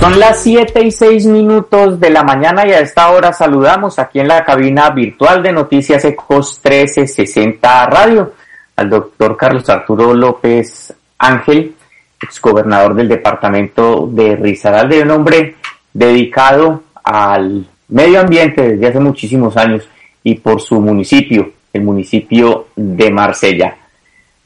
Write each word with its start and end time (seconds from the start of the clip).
son 0.00 0.20
las 0.20 0.42
7 0.42 0.84
y 0.84 0.90
6 0.90 1.26
minutos 1.26 1.98
de 1.98 2.10
la 2.10 2.22
mañana 2.22 2.66
y 2.66 2.70
a 2.70 2.80
esta 2.80 3.10
hora 3.10 3.32
saludamos 3.32 3.98
aquí 3.98 4.20
en 4.20 4.28
la 4.28 4.44
cabina 4.44 4.90
virtual 4.90 5.42
de 5.42 5.52
Noticias 5.52 6.04
Ecos 6.04 6.60
1360 6.62 7.86
Radio 7.86 8.32
al 8.76 8.88
doctor 8.90 9.36
Carlos 9.36 9.68
Arturo 9.68 10.14
López 10.14 10.94
Ángel, 11.18 11.74
exgobernador 12.22 12.94
del 12.94 13.08
departamento 13.08 14.06
de 14.06 14.36
Risaralde, 14.36 15.02
un 15.02 15.10
hombre 15.10 15.56
dedicado 15.92 16.82
al 17.02 17.66
medio 17.88 18.20
ambiente 18.20 18.68
desde 18.68 18.86
hace 18.86 19.00
muchísimos 19.00 19.56
años 19.56 19.88
y 20.22 20.36
por 20.36 20.60
su 20.60 20.80
municipio, 20.80 21.52
el 21.72 21.82
municipio 21.82 22.68
de 22.76 23.10
Marsella. 23.10 23.76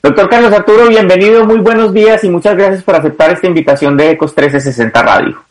Doctor 0.02 0.30
Carlos 0.30 0.52
Arturo, 0.54 0.88
bienvenido, 0.88 1.44
muy 1.44 1.58
buenos 1.58 1.92
días 1.92 2.24
y 2.24 2.30
muchas 2.30 2.56
gracias 2.56 2.82
por 2.82 2.94
aceptar 2.94 3.32
esta 3.32 3.46
invitación 3.46 3.98
de 3.98 4.12
Ecos 4.12 4.30
1360 4.30 5.02
Radio. 5.02 5.44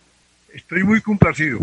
Estoy 0.52 0.84
muy 0.84 1.02
complacido. 1.02 1.60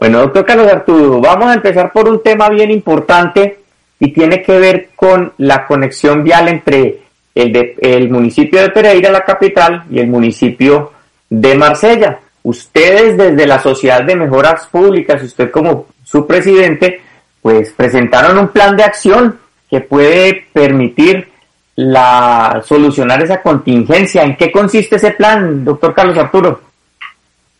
Bueno, 0.00 0.18
doctor 0.22 0.44
Carlos 0.44 0.66
Arturo, 0.66 1.20
vamos 1.20 1.46
a 1.46 1.54
empezar 1.54 1.92
por 1.92 2.08
un 2.08 2.20
tema 2.20 2.48
bien 2.48 2.72
importante 2.72 3.60
y 4.00 4.12
tiene 4.12 4.42
que 4.42 4.58
ver 4.58 4.88
con 4.96 5.34
la 5.38 5.64
conexión 5.64 6.24
vial 6.24 6.48
entre 6.48 6.98
el, 7.32 7.52
de, 7.52 7.76
el 7.80 8.10
municipio 8.10 8.60
de 8.60 8.70
Pereira, 8.70 9.12
la 9.12 9.24
capital, 9.24 9.84
y 9.88 10.00
el 10.00 10.08
municipio 10.08 10.92
de 11.30 11.54
Marsella. 11.54 12.18
Ustedes 12.42 13.16
desde 13.16 13.46
la 13.46 13.60
Sociedad 13.60 14.02
de 14.02 14.16
Mejoras 14.16 14.66
Públicas, 14.66 15.22
usted 15.22 15.52
como 15.52 15.86
su 16.02 16.26
presidente, 16.26 17.00
pues 17.40 17.72
presentaron 17.72 18.36
un 18.36 18.48
plan 18.48 18.76
de 18.76 18.82
acción 18.82 19.38
que 19.70 19.80
puede 19.80 20.48
permitir 20.52 21.31
la 21.76 22.62
solucionar 22.64 23.22
esa 23.22 23.40
contingencia. 23.40 24.22
¿En 24.22 24.36
qué 24.36 24.50
consiste 24.50 24.96
ese 24.96 25.12
plan, 25.12 25.64
doctor 25.64 25.94
Carlos 25.94 26.18
Arturo? 26.18 26.62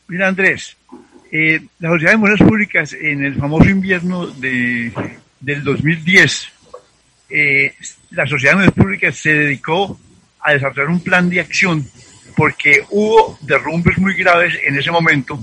Mira, 0.08 0.28
Andrés, 0.28 0.77
eh, 1.30 1.60
la 1.78 1.91
Sociedad 1.91 2.12
de 2.12 2.19
Buenas 2.19 2.41
Públicas 2.41 2.92
en 2.92 3.24
el 3.24 3.34
famoso 3.36 3.69
invierno 3.70 4.27
de, 4.27 4.92
del 5.41 5.64
2010, 5.64 6.48
eh, 7.30 7.74
la 8.10 8.27
Sociedad 8.27 8.52
de 8.52 8.56
Buenas 8.56 8.74
Públicas 8.74 9.16
se 9.16 9.32
dedicó 9.32 9.98
a 10.41 10.52
desarrollar 10.52 10.88
un 10.88 11.00
plan 11.00 11.30
de 11.30 11.41
acción 11.41 11.86
porque 12.36 12.84
hubo 12.91 13.38
derrumbes 13.42 13.98
muy 13.98 14.14
graves 14.14 14.58
en 14.64 14.78
ese 14.78 14.91
momento 14.91 15.42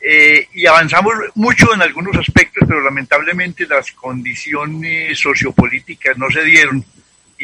eh, 0.00 0.48
y 0.52 0.66
avanzamos 0.66 1.14
mucho 1.34 1.72
en 1.72 1.80
algunos 1.80 2.16
aspectos, 2.16 2.64
pero 2.68 2.82
lamentablemente 2.82 3.66
las 3.66 3.92
condiciones 3.92 5.18
sociopolíticas 5.18 6.18
no 6.18 6.30
se 6.30 6.44
dieron 6.44 6.84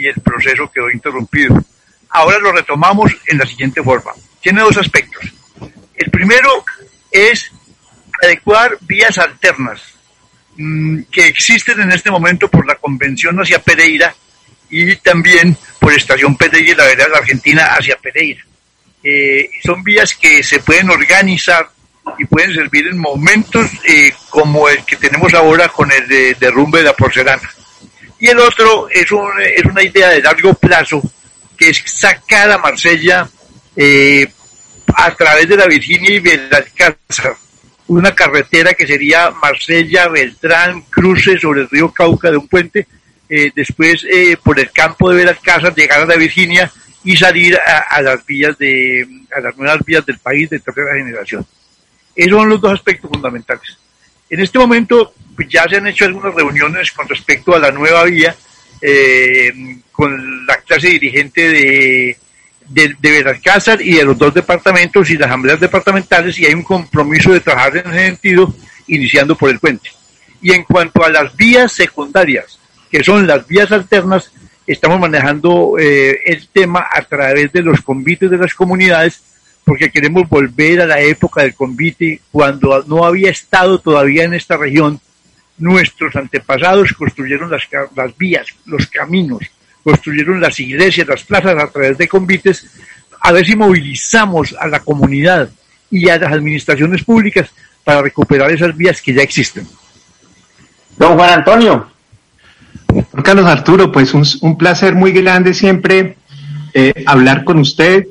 y 0.01 0.07
el 0.07 0.21
proceso 0.21 0.71
quedó 0.71 0.91
interrumpido. 0.91 1.63
Ahora 2.11 2.39
lo 2.39 2.53
retomamos 2.53 3.13
en 3.27 3.39
la 3.39 3.47
siguiente 3.47 3.83
forma. 3.83 4.13
Tiene 4.41 4.63
dos 4.63 4.77
aspectos. 4.79 5.23
El 5.95 6.11
primero 6.11 6.65
es 7.11 7.53
adecuar 8.23 8.79
vías 8.81 9.19
alternas 9.19 9.83
mm, 10.57 11.03
que 11.11 11.27
existen 11.27 11.81
en 11.81 11.93
este 11.93 12.11
momento 12.11 12.49
por 12.49 12.67
la 12.67 12.77
convención 12.77 13.37
hacia 13.39 13.63
Pereira 13.63 14.15
y 14.71 14.97
también 14.97 15.57
por 15.79 15.93
Estación 15.93 16.37
Pereira 16.37 16.73
y 16.73 16.77
la 16.77 16.85
verdad 16.85 17.05
de 17.05 17.11
la 17.11 17.19
Argentina 17.19 17.65
hacia 17.79 17.97
Pereira. 17.97 18.45
Eh, 19.03 19.51
son 19.63 19.83
vías 19.83 20.15
que 20.15 20.43
se 20.43 20.61
pueden 20.61 20.91
organizar 20.91 21.71
y 22.19 22.25
pueden 22.25 22.55
servir 22.55 22.87
en 22.89 22.99
momentos 22.99 23.71
eh, 23.87 24.13
como 24.31 24.69
el 24.69 24.85
que 24.85 24.97
tenemos 24.97 25.33
ahora 25.35 25.69
con 25.69 25.91
el 25.93 26.37
derrumbe 26.39 26.79
de 26.79 26.85
la 26.85 26.93
porcelana. 26.95 27.49
Y 28.21 28.29
el 28.29 28.39
otro 28.39 28.89
es, 28.91 29.07
es 29.07 29.65
una 29.65 29.83
idea 29.83 30.11
de 30.11 30.23
largo 30.23 30.55
plazo, 30.55 31.03
que 31.57 31.71
es 31.71 31.83
sacar 31.87 32.51
a 32.51 32.59
Marsella 32.59 33.29
eh, 33.75 34.27
a 34.95 35.15
través 35.15 35.49
de 35.49 35.57
la 35.57 35.67
Virginia 35.67 36.11
y 36.11 36.21
Belalcázar, 36.21 37.37
una 37.87 38.15
carretera 38.15 38.75
que 38.75 38.87
sería 38.87 39.31
Marsella, 39.31 40.09
Beltrán, 40.09 40.83
cruce 40.83 41.39
sobre 41.39 41.63
el 41.63 41.71
río 41.71 41.93
Cauca 41.93 42.31
de 42.31 42.37
un 42.37 42.47
puente, 42.47 42.87
eh, 43.29 43.51
después 43.55 44.05
eh, 44.11 44.37
por 44.43 44.59
el 44.61 44.71
campo 44.71 45.11
de 45.11 45.17
Belalcázar 45.17 45.75
llegar 45.75 46.03
a 46.03 46.07
la 46.07 46.17
Virginia 46.17 46.71
y 47.05 47.17
salir 47.17 47.57
a, 47.59 48.03
las 48.03 48.25
vías 48.27 48.59
de 48.59 49.07
a 49.35 49.41
las 49.41 49.57
nuevas 49.57 49.83
vías 49.85 50.05
del 50.05 50.19
país 50.19 50.51
de 50.51 50.59
tercera 50.59 50.95
generación. 50.95 51.47
Esos 52.15 52.39
son 52.39 52.49
los 52.49 52.61
dos 52.61 52.75
aspectos 52.75 53.11
fundamentales. 53.11 53.79
En 54.31 54.41
este 54.41 54.59
momento 54.59 55.13
pues, 55.35 55.49
ya 55.49 55.69
se 55.69 55.77
han 55.77 55.87
hecho 55.89 56.05
algunas 56.05 56.35
reuniones 56.35 56.93
con 56.93 57.09
respecto 57.09 57.55
a 57.55 57.59
la 57.59 57.73
nueva 57.73 58.05
vía 58.05 58.35
eh, 58.81 59.53
con 59.93 60.47
la 60.47 60.57
clase 60.59 60.89
dirigente 60.89 61.49
de, 61.51 62.17
de, 62.69 62.97
y 63.81 63.93
de 63.95 64.05
los 64.05 64.17
dos 64.17 64.33
departamentos 64.33 65.11
y 65.11 65.19
las 65.19 65.27
asambleas 65.27 65.61
departamentales 65.61 66.39
y 66.39 66.47
hay 66.47 66.55
un 66.55 66.63
compromiso 66.63 67.33
de 67.33 67.41
trabajar 67.41 67.77
en 67.79 67.93
ese 67.93 68.07
sentido 68.07 68.55
iniciando 68.87 69.37
por 69.37 69.51
el 69.51 69.59
puente. 69.59 69.91
Y 70.41 70.53
en 70.53 70.63
cuanto 70.65 71.05
a 71.05 71.11
las 71.11 71.37
vías 71.37 71.73
secundarias, 71.73 72.59
que 72.91 73.05
son 73.05 73.27
las 73.27 73.47
vías 73.47 73.71
alternas, 73.73 74.33
estamos 74.67 74.99
manejando 74.99 75.77
eh, 75.79 76.21
el 76.25 76.49
tema 76.49 76.87
a 76.91 77.03
través 77.03 77.53
de 77.53 77.63
los 77.63 77.83
convites 77.83 78.31
de 78.31 78.39
las 78.39 78.55
comunidades 78.55 79.23
porque 79.65 79.91
queremos 79.91 80.29
volver 80.29 80.81
a 80.81 80.87
la 80.87 81.01
época 81.01 81.43
del 81.43 81.55
convite, 81.55 82.21
cuando 82.31 82.85
no 82.87 83.05
había 83.05 83.31
estado 83.31 83.79
todavía 83.79 84.25
en 84.25 84.35
esta 84.35 84.57
región. 84.57 85.01
Nuestros 85.59 86.17
antepasados 86.17 86.93
construyeron 86.95 87.51
las, 87.51 87.63
las 87.95 88.17
vías, 88.17 88.47
los 88.65 88.87
caminos, 88.87 89.43
construyeron 89.85 90.41
las 90.41 90.59
iglesias, 90.59 91.07
las 91.07 91.23
plazas 91.23 91.63
a 91.63 91.71
través 91.71 91.99
de 91.99 92.09
convites, 92.09 92.67
a 93.21 93.33
ver 93.33 93.45
si 93.45 93.55
movilizamos 93.55 94.57
a 94.59 94.67
la 94.67 94.81
comunidad 94.81 95.51
y 95.91 96.09
a 96.09 96.19
las 96.19 96.33
administraciones 96.33 97.05
públicas 97.05 97.51
para 97.85 98.03
recuperar 98.03 98.51
esas 98.51 98.77
vías 98.77 99.03
que 99.03 99.13
ya 99.13 99.23
existen. 99.23 99.67
Don 100.97 101.17
Juan 101.17 101.31
Antonio. 101.31 101.91
Carlos 103.23 103.47
Arturo, 103.47 103.93
pues 103.93 104.13
un, 104.15 104.59
placer 104.59 104.95
muy 104.95 105.13
grande 105.13 105.55
siempre 105.55 106.17
eh, 106.75 106.93
hablar 107.07 107.45
con 107.45 107.59
usted 107.59 108.07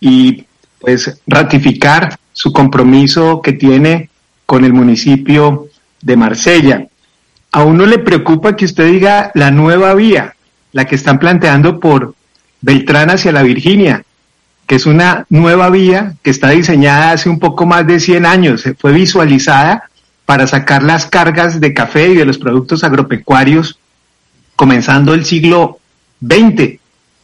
y 0.00 0.46
pues 0.80 1.20
ratificar 1.26 2.18
su 2.32 2.52
compromiso 2.52 3.42
que 3.42 3.52
tiene 3.52 4.08
con 4.46 4.64
el 4.64 4.72
municipio 4.72 5.68
de 6.00 6.16
Marsella. 6.16 6.86
A 7.52 7.64
uno 7.64 7.86
le 7.86 7.98
preocupa 7.98 8.56
que 8.56 8.64
usted 8.64 8.90
diga 8.90 9.30
la 9.34 9.50
nueva 9.50 9.94
vía, 9.94 10.34
la 10.72 10.86
que 10.86 10.94
están 10.94 11.18
planteando 11.18 11.78
por 11.78 12.14
Beltrán 12.60 13.10
hacia 13.10 13.32
la 13.32 13.42
Virginia, 13.42 14.04
que 14.66 14.76
es 14.76 14.86
una 14.86 15.26
nueva 15.28 15.68
vía 15.68 16.14
que 16.22 16.30
está 16.30 16.50
diseñada 16.50 17.12
hace 17.12 17.28
un 17.28 17.38
poco 17.38 17.66
más 17.66 17.86
de 17.86 18.00
100 18.00 18.24
años, 18.24 18.64
fue 18.78 18.92
visualizada 18.92 19.90
para 20.24 20.46
sacar 20.46 20.82
las 20.82 21.06
cargas 21.06 21.60
de 21.60 21.74
café 21.74 22.10
y 22.10 22.14
de 22.14 22.24
los 22.24 22.38
productos 22.38 22.84
agropecuarios 22.84 23.78
comenzando 24.54 25.12
el 25.12 25.24
siglo 25.24 25.80
XX 26.24 26.78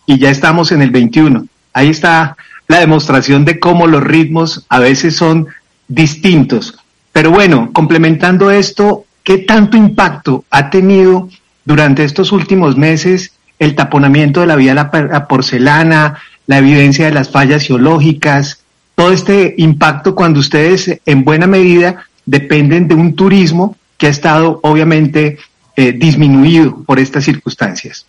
y 0.06 0.19
ya 0.19 0.31
estamos 0.31 0.72
en 0.72 0.83
el 0.83 0.91
XXI. 0.91 1.49
Ahí 1.72 1.91
está 1.91 2.37
la 2.69 2.81
demostración 2.81 3.44
de 3.44 3.59
cómo 3.60 3.87
los 3.87 4.03
ritmos 4.03 4.65
a 4.68 4.78
veces 4.78 5.16
son 5.16 5.47
distintos. 5.89 6.78
Pero 7.13 7.30
bueno, 7.30 7.71
complementando 7.72 8.51
esto, 8.51 9.04
¿qué 9.22 9.39
tanto 9.39 9.77
impacto 9.77 10.45
ha 10.51 10.71
tenido 10.71 11.28
durante 11.65 12.04
estos 12.04 12.33
últimos 12.33 12.77
meses 12.77 13.33
el 13.59 13.74
taponamiento 13.74 14.41
de 14.41 14.47
la 14.47 14.57
vía 14.57 14.74
la, 14.74 15.27
porcelana, 15.28 16.18
la 16.47 16.59
evidencia 16.59 17.07
de 17.07 17.13
las 17.13 17.30
fallas 17.30 17.66
geológicas, 17.66 18.60
todo 18.95 19.12
este 19.12 19.54
impacto 19.59 20.15
cuando 20.15 20.41
ustedes 20.41 21.01
en 21.04 21.24
buena 21.24 21.47
medida 21.47 22.07
dependen 22.24 22.89
de 22.89 22.95
un 22.95 23.15
turismo 23.15 23.77
que 23.97 24.07
ha 24.09 24.10
estado 24.10 24.60
obviamente 24.62 25.39
eh, 25.77 25.92
disminuido 25.92 26.83
por 26.84 26.98
estas 26.98 27.24
circunstancias? 27.24 28.07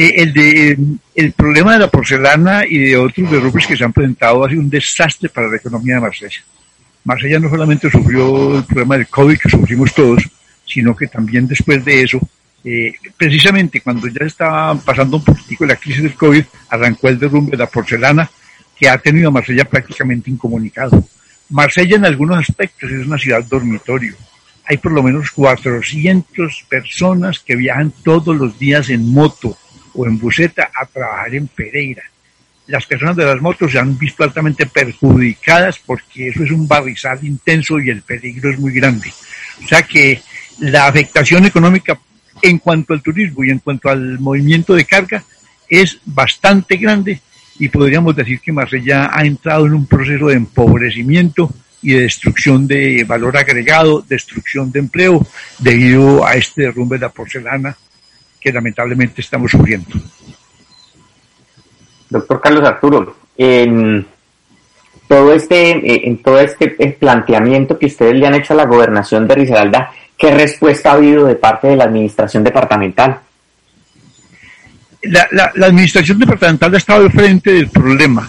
Eh, 0.00 0.22
el, 0.22 0.32
de, 0.32 0.78
el 1.16 1.32
problema 1.32 1.72
de 1.72 1.80
la 1.80 1.90
porcelana 1.90 2.64
y 2.64 2.78
de 2.78 2.96
otros 2.96 3.28
derrumbes 3.28 3.66
que 3.66 3.76
se 3.76 3.82
han 3.82 3.92
presentado 3.92 4.44
ha 4.44 4.48
sido 4.48 4.60
un 4.60 4.70
desastre 4.70 5.28
para 5.28 5.48
la 5.48 5.56
economía 5.56 5.96
de 5.96 6.02
Marsella. 6.02 6.38
Marsella 7.02 7.40
no 7.40 7.50
solamente 7.50 7.90
sufrió 7.90 8.58
el 8.58 8.64
problema 8.64 8.96
del 8.96 9.08
COVID 9.08 9.36
que 9.36 9.50
sufrimos 9.50 9.92
todos, 9.92 10.22
sino 10.64 10.94
que 10.94 11.08
también 11.08 11.48
después 11.48 11.84
de 11.84 12.02
eso, 12.02 12.20
eh, 12.62 12.94
precisamente 13.16 13.80
cuando 13.80 14.06
ya 14.06 14.24
estaba 14.24 14.76
pasando 14.76 15.16
un 15.16 15.24
poquitico 15.24 15.66
la 15.66 15.74
crisis 15.74 16.04
del 16.04 16.14
COVID, 16.14 16.44
arrancó 16.68 17.08
el 17.08 17.18
derrumbe 17.18 17.50
de 17.50 17.56
la 17.56 17.66
porcelana 17.66 18.30
que 18.78 18.88
ha 18.88 18.98
tenido 18.98 19.30
a 19.30 19.32
Marsella 19.32 19.64
prácticamente 19.64 20.30
incomunicado. 20.30 21.08
Marsella 21.48 21.96
en 21.96 22.04
algunos 22.04 22.38
aspectos 22.38 22.88
es 22.92 23.04
una 23.04 23.18
ciudad 23.18 23.42
dormitorio. 23.42 24.14
Hay 24.64 24.76
por 24.76 24.92
lo 24.92 25.02
menos 25.02 25.32
400 25.32 26.66
personas 26.68 27.40
que 27.40 27.56
viajan 27.56 27.92
todos 28.04 28.36
los 28.36 28.56
días 28.60 28.90
en 28.90 29.12
moto 29.12 29.58
o 29.94 30.06
en 30.06 30.18
buseta 30.18 30.70
a 30.74 30.86
trabajar 30.86 31.34
en 31.34 31.48
Pereira. 31.48 32.02
Las 32.66 32.86
personas 32.86 33.16
de 33.16 33.24
las 33.24 33.40
motos 33.40 33.72
se 33.72 33.78
han 33.78 33.96
visto 33.98 34.22
altamente 34.22 34.66
perjudicadas 34.66 35.78
porque 35.78 36.28
eso 36.28 36.44
es 36.44 36.50
un 36.50 36.68
barrizal 36.68 37.18
intenso 37.24 37.80
y 37.80 37.90
el 37.90 38.02
peligro 38.02 38.50
es 38.50 38.58
muy 38.58 38.72
grande. 38.72 39.10
O 39.64 39.66
sea 39.66 39.82
que 39.82 40.20
la 40.60 40.86
afectación 40.86 41.46
económica 41.46 41.98
en 42.42 42.58
cuanto 42.58 42.92
al 42.92 43.02
turismo 43.02 43.44
y 43.44 43.50
en 43.50 43.58
cuanto 43.58 43.88
al 43.88 44.18
movimiento 44.18 44.74
de 44.74 44.84
carga 44.84 45.24
es 45.68 45.98
bastante 46.04 46.76
grande 46.76 47.20
y 47.58 47.68
podríamos 47.68 48.14
decir 48.14 48.40
que 48.40 48.52
Marsella 48.52 49.10
ha 49.12 49.24
entrado 49.24 49.66
en 49.66 49.74
un 49.74 49.86
proceso 49.86 50.28
de 50.28 50.34
empobrecimiento 50.34 51.50
y 51.82 51.92
de 51.92 52.02
destrucción 52.02 52.66
de 52.66 53.04
valor 53.04 53.36
agregado, 53.36 54.04
destrucción 54.08 54.70
de 54.70 54.80
empleo 54.80 55.26
debido 55.58 56.24
a 56.24 56.34
este 56.34 56.62
derrumbe 56.62 56.96
de 56.96 57.02
la 57.02 57.08
porcelana 57.10 57.76
que 58.40 58.52
lamentablemente 58.52 59.20
estamos 59.20 59.50
sufriendo. 59.50 59.90
Doctor 62.10 62.40
Carlos 62.40 62.64
Arturo, 62.64 63.16
en 63.36 64.06
todo 65.06 65.32
este, 65.32 65.70
eh, 65.70 66.02
en 66.04 66.22
todo 66.22 66.40
este 66.40 66.76
eh, 66.78 66.96
planteamiento 66.98 67.78
que 67.78 67.86
ustedes 67.86 68.14
le 68.14 68.26
han 68.26 68.34
hecho 68.34 68.52
a 68.52 68.56
la 68.56 68.66
gobernación 68.66 69.26
de 69.26 69.34
Risaralda, 69.34 69.92
¿qué 70.16 70.30
respuesta 70.32 70.90
ha 70.90 70.94
habido 70.94 71.26
de 71.26 71.34
parte 71.34 71.68
de 71.68 71.76
la 71.76 71.84
administración 71.84 72.44
departamental? 72.44 73.20
La, 75.02 75.28
la, 75.30 75.52
la 75.54 75.66
administración 75.66 76.18
departamental 76.18 76.74
ha 76.74 76.78
estado 76.78 77.04
al 77.04 77.12
frente 77.12 77.52
del 77.52 77.68
problema. 77.68 78.28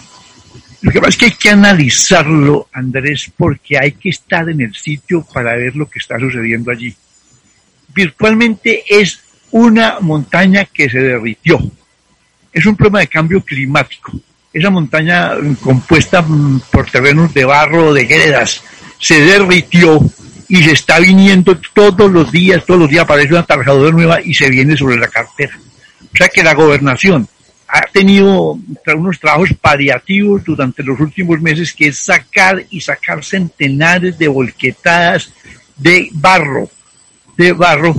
Lo 0.82 0.90
que 0.90 1.00
pasa 1.00 1.10
es 1.10 1.16
que 1.18 1.24
hay 1.26 1.32
que 1.32 1.50
analizarlo, 1.50 2.68
Andrés, 2.72 3.30
porque 3.36 3.76
hay 3.78 3.92
que 3.92 4.08
estar 4.08 4.48
en 4.48 4.62
el 4.62 4.74
sitio 4.74 5.26
para 5.30 5.54
ver 5.54 5.76
lo 5.76 5.90
que 5.90 5.98
está 5.98 6.18
sucediendo 6.18 6.70
allí. 6.70 6.94
Virtualmente 7.88 8.84
es 8.88 9.20
una 9.52 9.98
montaña 10.00 10.64
que 10.64 10.88
se 10.88 10.98
derritió. 10.98 11.58
Es 12.52 12.66
un 12.66 12.76
problema 12.76 13.00
de 13.00 13.08
cambio 13.08 13.42
climático. 13.42 14.12
Esa 14.52 14.70
montaña 14.70 15.32
compuesta 15.62 16.24
por 16.70 16.90
terrenos 16.90 17.32
de 17.32 17.44
barro, 17.44 17.92
de 17.92 18.04
gredas, 18.04 18.62
se 18.98 19.20
derritió 19.20 20.00
y 20.48 20.62
se 20.64 20.72
está 20.72 20.98
viniendo 20.98 21.56
todos 21.72 22.10
los 22.10 22.32
días, 22.32 22.64
todos 22.66 22.80
los 22.80 22.90
días 22.90 23.04
aparece 23.04 23.34
una 23.34 23.46
trabajadora 23.46 23.92
nueva 23.92 24.20
y 24.20 24.34
se 24.34 24.50
viene 24.50 24.76
sobre 24.76 24.96
la 24.96 25.06
cartera. 25.06 25.56
O 26.12 26.16
sea 26.16 26.28
que 26.28 26.42
la 26.42 26.54
gobernación 26.54 27.28
ha 27.68 27.82
tenido 27.82 28.58
unos 28.96 29.20
trabajos 29.20 29.50
paliativos 29.60 30.42
durante 30.42 30.82
los 30.82 30.98
últimos 30.98 31.40
meses 31.40 31.72
que 31.72 31.88
es 31.88 31.98
sacar 31.98 32.64
y 32.68 32.80
sacar 32.80 33.22
centenares 33.24 34.18
de 34.18 34.26
volquetadas 34.26 35.32
de 35.76 36.08
barro, 36.12 36.68
de 37.36 37.52
barro 37.52 37.94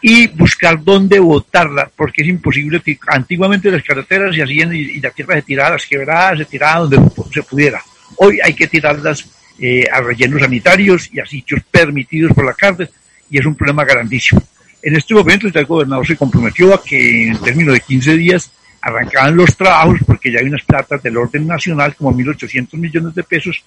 y 0.00 0.26
buscar 0.28 0.82
dónde 0.82 1.18
botarla, 1.18 1.90
porque 1.94 2.22
es 2.22 2.28
imposible. 2.28 2.82
Antiguamente 3.08 3.70
las 3.70 3.82
carreteras 3.82 4.34
se 4.34 4.42
hacían 4.42 4.74
y, 4.74 5.00
la 5.00 5.10
tierra 5.10 5.36
se 5.36 5.42
tiraba 5.42 5.70
las 5.70 5.86
quebradas, 5.86 6.38
se 6.38 6.44
tiraba 6.44 6.86
donde 6.86 7.10
se 7.32 7.42
pudiera. 7.42 7.82
Hoy 8.16 8.38
hay 8.42 8.54
que 8.54 8.66
tirarlas 8.66 9.24
eh, 9.58 9.86
a 9.90 10.00
rellenos 10.00 10.40
sanitarios 10.40 11.08
y 11.12 11.20
a 11.20 11.26
sitios 11.26 11.62
permitidos 11.70 12.32
por 12.32 12.44
la 12.44 12.54
cárcel, 12.54 12.90
y 13.30 13.38
es 13.38 13.46
un 13.46 13.54
problema 13.54 13.84
grandísimo. 13.84 14.42
En 14.82 14.96
este 14.96 15.14
momento 15.14 15.46
el 15.46 15.66
gobernador 15.66 16.06
se 16.06 16.16
comprometió 16.16 16.74
a 16.74 16.82
que 16.82 17.28
en 17.28 17.38
términos 17.38 17.74
de 17.74 17.80
15 17.80 18.16
días 18.16 18.50
arrancaban 18.80 19.36
los 19.36 19.56
trabajos, 19.56 20.00
porque 20.04 20.32
ya 20.32 20.40
hay 20.40 20.46
unas 20.46 20.64
platas 20.64 21.02
del 21.02 21.16
orden 21.16 21.46
nacional, 21.46 21.94
como 21.94 22.12
1.800 22.12 22.74
millones 22.74 23.14
de 23.14 23.22
pesos, 23.22 23.62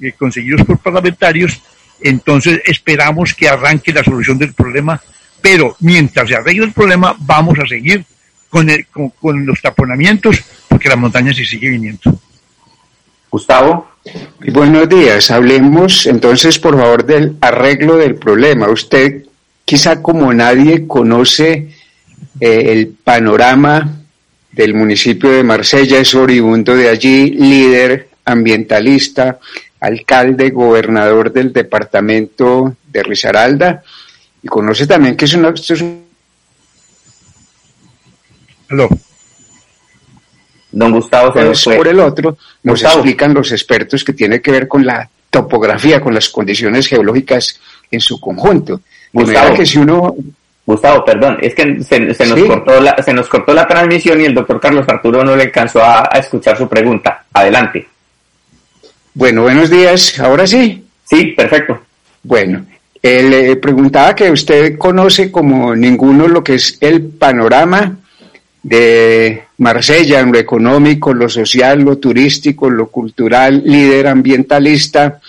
eh, 0.00 0.12
conseguidos 0.12 0.64
por 0.66 0.78
parlamentarios. 0.78 1.62
Entonces 2.02 2.60
esperamos 2.66 3.34
que 3.34 3.48
arranque 3.48 3.92
la 3.92 4.04
solución 4.04 4.38
del 4.38 4.52
problema 4.52 5.00
pero 5.40 5.76
mientras 5.80 6.28
se 6.28 6.36
arregle 6.36 6.66
el 6.66 6.72
problema, 6.72 7.14
vamos 7.18 7.58
a 7.58 7.66
seguir 7.66 8.04
con, 8.48 8.68
con, 9.20 9.46
los 9.46 9.60
taponamientos, 9.60 10.42
porque 10.68 10.88
la 10.88 10.96
montaña 10.96 11.32
se 11.32 11.44
sigue 11.44 11.70
viniendo. 11.70 12.20
Gustavo. 13.30 13.88
Buenos 14.52 14.88
días. 14.88 15.30
Hablemos 15.30 16.06
entonces, 16.06 16.58
por 16.58 16.76
favor, 16.76 17.04
del 17.04 17.36
arreglo 17.40 17.96
del 17.96 18.16
problema. 18.16 18.68
Usted, 18.68 19.24
quizá 19.64 20.02
como 20.02 20.32
nadie, 20.32 20.86
conoce 20.86 21.68
eh, 22.40 22.62
el 22.66 22.88
panorama 22.88 24.02
del 24.50 24.74
municipio 24.74 25.30
de 25.30 25.44
Marsella, 25.44 26.00
es 26.00 26.14
oriundo 26.14 26.74
de 26.74 26.88
allí, 26.88 27.30
líder 27.30 28.08
ambientalista, 28.24 29.38
alcalde, 29.78 30.50
gobernador 30.50 31.32
del 31.32 31.52
departamento 31.52 32.76
de 32.88 33.02
Risaralda 33.02 33.84
y 34.42 34.48
conoce 34.48 34.86
también 34.86 35.16
que 35.16 35.24
es 35.24 35.34
una... 35.34 35.50
es 35.50 35.84
Don 40.72 40.92
Gustavo 40.92 41.32
se 41.32 41.42
nos 41.42 41.64
Por 41.64 41.88
el 41.88 41.98
otro, 41.98 42.38
nos 42.62 42.82
explican 42.82 43.34
los 43.34 43.50
expertos 43.50 44.04
que 44.04 44.12
tiene 44.12 44.40
que 44.40 44.52
ver 44.52 44.68
con 44.68 44.86
la 44.86 45.08
topografía, 45.28 46.00
con 46.00 46.14
las 46.14 46.28
condiciones 46.28 46.86
geológicas 46.86 47.58
en 47.90 48.00
su 48.00 48.20
conjunto. 48.20 48.80
Gustavo, 49.12 49.56
que 49.56 49.66
si 49.66 49.78
uno... 49.78 50.14
Gustavo, 50.64 51.04
perdón, 51.04 51.38
es 51.40 51.54
que 51.54 51.82
se, 51.82 51.98
nos 51.98 52.44
cortó 52.44 52.80
la, 52.80 53.02
se 53.02 53.12
nos 53.12 53.28
cortó 53.28 53.52
la 53.52 53.66
transmisión 53.66 54.20
y 54.20 54.26
el 54.26 54.34
doctor 54.34 54.60
Carlos 54.60 54.86
Arturo 54.88 55.24
no 55.24 55.34
le 55.34 55.44
alcanzó 55.44 55.82
a 55.82 56.04
escuchar 56.14 56.56
su 56.56 56.68
pregunta. 56.68 57.24
Adelante. 57.32 57.88
Bueno, 59.14 59.42
buenos 59.42 59.68
días. 59.68 60.20
¿Ahora 60.20 60.46
sí? 60.46 60.84
Sí, 61.04 61.26
perfecto. 61.36 61.80
Bueno, 62.22 62.64
le 63.02 63.56
preguntaba 63.56 64.14
que 64.14 64.30
usted 64.30 64.76
conoce 64.76 65.30
como 65.30 65.74
ninguno 65.74 66.28
lo 66.28 66.44
que 66.44 66.54
es 66.54 66.76
el 66.80 67.02
panorama 67.02 67.96
de 68.62 69.42
Marsella 69.58 70.20
en 70.20 70.32
lo 70.32 70.38
económico, 70.38 71.14
lo 71.14 71.28
social, 71.28 71.80
lo 71.80 71.96
turístico, 71.98 72.68
lo 72.68 72.88
cultural, 72.88 73.62
líder 73.64 74.06
ambientalista, 74.06 75.20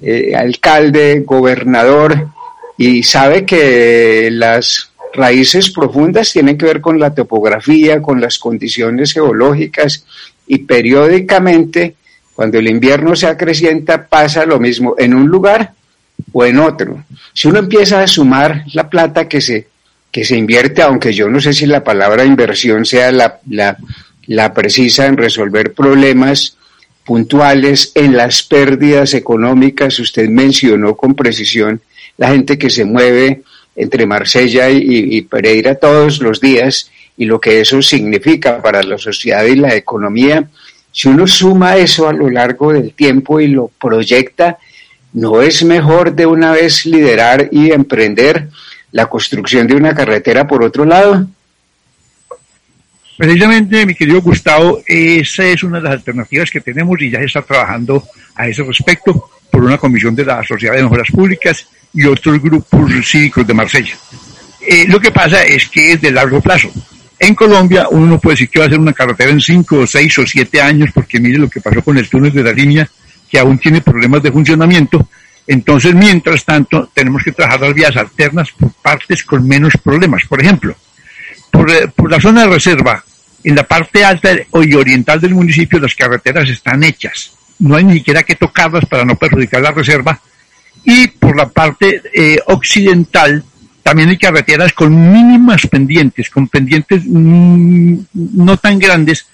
eh, 0.00 0.34
alcalde, 0.34 1.22
gobernador, 1.24 2.28
y 2.76 3.02
sabe 3.02 3.46
que 3.46 4.28
las 4.32 4.90
raíces 5.14 5.70
profundas 5.70 6.32
tienen 6.32 6.58
que 6.58 6.66
ver 6.66 6.80
con 6.80 6.98
la 6.98 7.14
topografía, 7.14 8.02
con 8.02 8.20
las 8.20 8.38
condiciones 8.38 9.12
geológicas, 9.12 10.04
y 10.46 10.58
periódicamente, 10.58 11.94
cuando 12.34 12.58
el 12.58 12.68
invierno 12.68 13.16
se 13.16 13.26
acrecienta, 13.28 14.06
pasa 14.06 14.44
lo 14.44 14.58
mismo 14.58 14.96
en 14.98 15.14
un 15.14 15.28
lugar 15.28 15.72
o 16.32 16.44
en 16.44 16.58
otro. 16.58 17.04
Si 17.32 17.48
uno 17.48 17.58
empieza 17.58 18.00
a 18.00 18.06
sumar 18.06 18.64
la 18.72 18.88
plata 18.88 19.28
que 19.28 19.40
se, 19.40 19.68
que 20.10 20.24
se 20.24 20.36
invierte, 20.36 20.82
aunque 20.82 21.12
yo 21.12 21.28
no 21.28 21.40
sé 21.40 21.52
si 21.52 21.66
la 21.66 21.84
palabra 21.84 22.24
inversión 22.24 22.84
sea 22.84 23.12
la, 23.12 23.40
la, 23.50 23.76
la 24.26 24.52
precisa 24.54 25.06
en 25.06 25.16
resolver 25.16 25.72
problemas 25.72 26.56
puntuales, 27.04 27.92
en 27.94 28.16
las 28.16 28.42
pérdidas 28.42 29.14
económicas, 29.14 29.98
usted 30.00 30.28
mencionó 30.28 30.96
con 30.96 31.14
precisión 31.14 31.80
la 32.16 32.28
gente 32.28 32.58
que 32.58 32.68
se 32.68 32.84
mueve 32.84 33.42
entre 33.76 34.06
Marsella 34.06 34.70
y, 34.70 35.16
y, 35.16 35.22
Pereira 35.22 35.76
todos 35.76 36.20
los 36.20 36.40
días 36.40 36.90
y 37.16 37.26
lo 37.26 37.40
que 37.40 37.60
eso 37.60 37.80
significa 37.82 38.60
para 38.60 38.82
la 38.82 38.98
sociedad 38.98 39.44
y 39.44 39.56
la 39.56 39.74
economía. 39.74 40.48
Si 40.90 41.08
uno 41.08 41.26
suma 41.26 41.76
eso 41.76 42.08
a 42.08 42.12
lo 42.12 42.28
largo 42.30 42.72
del 42.72 42.92
tiempo 42.94 43.38
y 43.38 43.48
lo 43.48 43.68
proyecta, 43.68 44.58
¿No 45.16 45.40
es 45.40 45.64
mejor 45.64 46.14
de 46.14 46.26
una 46.26 46.52
vez 46.52 46.84
liderar 46.84 47.48
y 47.50 47.72
emprender 47.72 48.50
la 48.92 49.06
construcción 49.06 49.66
de 49.66 49.74
una 49.74 49.94
carretera 49.94 50.46
por 50.46 50.62
otro 50.62 50.84
lado? 50.84 51.26
Precisamente, 53.16 53.86
mi 53.86 53.94
querido 53.94 54.20
Gustavo, 54.20 54.82
esa 54.86 55.46
es 55.46 55.62
una 55.62 55.78
de 55.78 55.84
las 55.84 55.92
alternativas 55.94 56.50
que 56.50 56.60
tenemos 56.60 57.00
y 57.00 57.08
ya 57.08 57.20
se 57.20 57.24
está 57.24 57.40
trabajando 57.40 58.04
a 58.34 58.46
ese 58.46 58.62
respecto 58.62 59.30
por 59.50 59.64
una 59.64 59.78
comisión 59.78 60.14
de 60.14 60.26
la 60.26 60.44
Sociedad 60.44 60.74
de 60.74 60.82
Mejoras 60.82 61.10
Públicas 61.10 61.66
y 61.94 62.04
otros 62.04 62.38
grupos 62.42 62.92
cívicos 63.02 63.46
de 63.46 63.54
Marsella. 63.54 63.96
Eh, 64.68 64.84
lo 64.86 65.00
que 65.00 65.12
pasa 65.12 65.42
es 65.44 65.66
que 65.70 65.92
es 65.92 66.00
de 66.02 66.10
largo 66.10 66.42
plazo. 66.42 66.70
En 67.18 67.34
Colombia 67.34 67.88
uno 67.90 68.04
no 68.04 68.20
puede 68.20 68.34
decir 68.34 68.50
que 68.50 68.58
va 68.58 68.66
a 68.66 68.68
hacer 68.68 68.78
una 68.78 68.92
carretera 68.92 69.30
en 69.30 69.40
cinco, 69.40 69.86
seis 69.86 70.18
o 70.18 70.26
siete 70.26 70.60
años 70.60 70.90
porque 70.92 71.18
mire 71.18 71.38
lo 71.38 71.48
que 71.48 71.62
pasó 71.62 71.82
con 71.82 71.96
el 71.96 72.06
túnel 72.06 72.34
de 72.34 72.42
la 72.42 72.52
línea 72.52 72.86
que 73.28 73.38
aún 73.38 73.58
tiene 73.58 73.80
problemas 73.80 74.22
de 74.22 74.32
funcionamiento. 74.32 75.08
Entonces, 75.46 75.94
mientras 75.94 76.44
tanto, 76.44 76.90
tenemos 76.92 77.22
que 77.22 77.32
trabajar 77.32 77.60
las 77.60 77.74
vías 77.74 77.96
alternas 77.96 78.50
por 78.52 78.72
partes 78.72 79.22
con 79.22 79.46
menos 79.46 79.74
problemas. 79.82 80.22
Por 80.28 80.40
ejemplo, 80.40 80.74
por, 81.50 81.70
eh, 81.70 81.88
la 82.08 82.20
zona 82.20 82.42
de 82.42 82.48
reserva, 82.48 83.04
en 83.44 83.54
la 83.54 83.62
parte 83.62 84.04
alta 84.04 84.30
y 84.32 84.74
oriental 84.74 85.20
del 85.20 85.34
municipio, 85.34 85.78
las 85.78 85.94
carreteras 85.94 86.48
están 86.48 86.82
hechas. 86.82 87.32
No 87.60 87.76
hay 87.76 87.84
ni 87.84 87.94
siquiera 87.94 88.24
que 88.24 88.34
tocarlas 88.34 88.86
para 88.86 89.04
no 89.04 89.16
perjudicar 89.16 89.62
la 89.62 89.70
reserva. 89.70 90.20
Y 90.84 91.08
por 91.08 91.36
la 91.36 91.48
parte 91.48 92.02
eh, 92.12 92.38
occidental, 92.46 93.44
también 93.82 94.08
hay 94.08 94.18
carreteras 94.18 94.72
con 94.72 95.12
mínimas 95.12 95.66
pendientes, 95.68 96.28
con 96.28 96.48
pendientes 96.48 97.02
mm, 97.06 97.98
no 98.12 98.56
tan 98.56 98.80
grandes, 98.80 99.26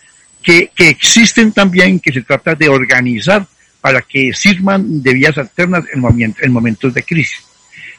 que, 0.43 0.71
que 0.75 0.89
existen 0.89 1.53
también, 1.53 2.01
que 2.01 2.13
se 2.13 2.23
trata 2.23 2.55
de 2.55 2.69
organizar 2.69 3.47
para 3.83 4.01
que 4.01 4.33
sirvan 4.33 5.03
de 5.03 5.13
vías 5.13 5.37
alternas 5.37 5.85
en, 5.93 6.35
en 6.41 6.53
momentos 6.53 6.95
de 6.95 7.03
crisis. 7.03 7.45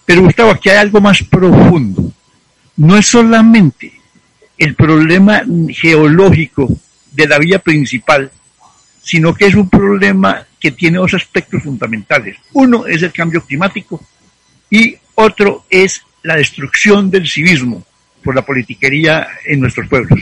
Pero 0.06 0.24
Gustavo, 0.24 0.52
aquí 0.52 0.70
hay 0.70 0.78
algo 0.78 1.00
más 1.00 1.22
profundo. 1.24 2.12
No 2.78 2.98
es 2.98 3.06
solamente 3.06 3.92
el 4.58 4.76
problema 4.76 5.44
geológico 5.70 6.70
de 7.12 7.28
la 7.28 7.38
vía 7.38 7.60
principal, 7.60 8.32
sino 9.02 9.34
que 9.34 9.46
es 9.46 9.56
un 9.56 9.70
problema 9.70 10.46
que 10.60 10.72
tiene 10.72 10.98
dos 10.98 11.14
aspectos 11.14 11.62
fundamentales. 11.62 12.38
Uno 12.54 12.88
es 12.88 13.04
el 13.04 13.12
cambio 13.12 13.44
climático 13.44 14.02
y 14.70 14.96
otro 15.16 15.66
es 15.70 16.02
la 16.24 16.38
destrucción 16.38 17.12
del 17.12 17.28
civismo 17.28 17.86
por 18.24 18.34
la 18.34 18.46
politiquería 18.46 19.28
en 19.46 19.60
nuestros 19.60 19.88
pueblos. 19.90 20.20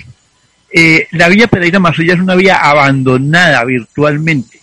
Eh, 0.74 1.08
la 1.12 1.30
vía 1.30 1.48
Pereira 1.48 1.80
Marsella 1.80 2.16
es 2.16 2.20
una 2.20 2.36
vía 2.36 2.56
abandonada 2.58 3.64
virtualmente. 3.66 4.61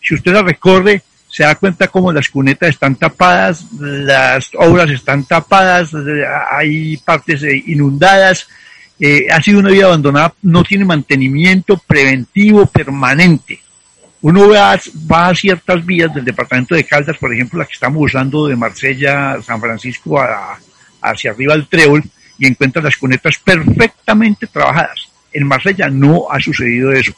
Si 0.00 0.14
usted 0.14 0.32
la 0.32 0.42
recorre, 0.42 1.02
se 1.28 1.44
da 1.44 1.54
cuenta 1.54 1.88
como 1.88 2.12
las 2.12 2.28
cunetas 2.28 2.70
están 2.70 2.96
tapadas, 2.96 3.64
las 3.78 4.50
obras 4.54 4.90
están 4.90 5.24
tapadas, 5.24 5.90
hay 6.50 6.96
partes 6.98 7.42
eh, 7.44 7.62
inundadas, 7.66 8.48
eh, 8.98 9.26
ha 9.30 9.40
sido 9.40 9.60
una 9.60 9.70
vía 9.70 9.86
abandonada, 9.86 10.34
no 10.42 10.64
tiene 10.64 10.84
mantenimiento 10.84 11.78
preventivo 11.78 12.66
permanente. 12.66 13.60
Uno 14.22 14.48
va, 14.50 14.72
a 14.74 15.34
ciertas 15.34 15.86
vías 15.86 16.12
del 16.12 16.24
departamento 16.24 16.74
de 16.74 16.84
Caldas, 16.84 17.16
por 17.16 17.32
ejemplo, 17.32 17.58
la 17.58 17.64
que 17.64 17.72
estamos 17.72 18.02
usando 18.02 18.48
de 18.48 18.56
Marsella 18.56 19.32
a 19.32 19.42
San 19.42 19.60
Francisco 19.60 20.20
hacia 21.00 21.30
arriba 21.30 21.54
al 21.54 21.68
Trébol, 21.68 22.02
y 22.40 22.46
encuentra 22.46 22.82
las 22.82 22.96
cunetas 22.96 23.38
perfectamente 23.38 24.46
trabajadas. 24.46 25.08
En 25.32 25.46
Marsella 25.46 25.88
no 25.88 26.26
ha 26.30 26.40
sucedido 26.40 26.90
eso. 26.90 27.12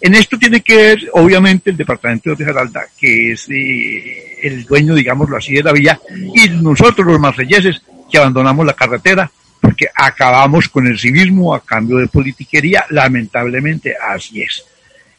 En 0.00 0.14
esto 0.14 0.38
tiene 0.38 0.60
que 0.60 0.76
ver, 0.76 1.10
obviamente, 1.12 1.70
el 1.70 1.76
departamento 1.76 2.34
de 2.34 2.44
Geralda, 2.44 2.86
que 2.96 3.32
es 3.32 3.48
eh, 3.50 4.38
el 4.42 4.64
dueño, 4.64 4.94
digámoslo 4.94 5.36
así, 5.36 5.54
de 5.54 5.62
la 5.62 5.72
vía, 5.72 5.98
y 6.34 6.48
nosotros 6.50 7.06
los 7.06 7.18
marselleses 7.18 7.82
que 8.10 8.18
abandonamos 8.18 8.64
la 8.64 8.74
carretera 8.74 9.30
porque 9.60 9.88
acabamos 9.92 10.68
con 10.68 10.86
el 10.86 10.98
civismo 10.98 11.52
a 11.52 11.64
cambio 11.64 11.96
de 11.96 12.06
politiquería, 12.06 12.86
lamentablemente 12.90 13.96
así 13.96 14.42
es. 14.42 14.64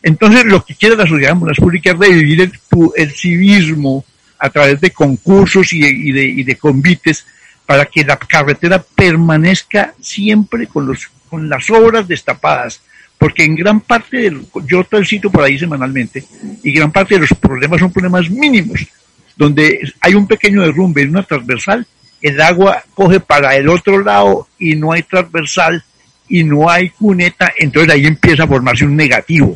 Entonces, 0.01 0.45
lo 0.45 0.63
que 0.63 0.75
quiere 0.75 0.95
la 0.95 1.05
sociedad 1.05 1.33
en 1.33 1.55
públicas 1.55 1.93
es 1.93 1.99
revivir 1.99 2.51
el, 2.95 3.11
civismo 3.11 4.05
a 4.37 4.49
través 4.49 4.79
de 4.79 4.91
concursos 4.91 5.73
y 5.73 6.11
de, 6.13 6.23
y 6.23 6.43
de 6.43 6.55
convites 6.55 7.25
para 7.65 7.85
que 7.85 8.05
la 8.05 8.17
carretera 8.17 8.81
permanezca 8.81 9.93
siempre 9.99 10.67
con 10.67 11.49
las 11.49 11.69
obras 11.69 12.07
destapadas, 12.07 12.81
porque 13.19 13.43
en 13.43 13.55
gran 13.55 13.81
parte 13.81 14.17
del, 14.17 14.45
yo 14.65 14.83
transito 14.85 15.29
por 15.29 15.43
ahí 15.43 15.59
semanalmente 15.59 16.23
y 16.63 16.71
gran 16.71 16.91
parte 16.91 17.15
de 17.15 17.21
los 17.21 17.33
problemas 17.37 17.81
son 17.81 17.91
problemas 17.91 18.29
mínimos, 18.29 18.87
donde 19.35 19.93
hay 19.99 20.15
un 20.15 20.25
pequeño 20.25 20.61
derrumbe 20.61 21.01
en 21.01 21.09
una 21.09 21.23
transversal, 21.23 21.85
el 22.21 22.41
agua 22.41 22.81
coge 22.93 23.19
para 23.19 23.55
el 23.55 23.67
otro 23.67 24.01
lado 24.01 24.47
y 24.57 24.75
no 24.75 24.93
hay 24.93 25.03
transversal 25.03 25.83
y 26.29 26.43
no 26.45 26.69
hay 26.69 26.89
cuneta, 26.89 27.51
entonces 27.57 27.93
ahí 27.93 28.05
empieza 28.05 28.43
a 28.43 28.47
formarse 28.47 28.85
un 28.85 28.95
negativo. 28.95 29.53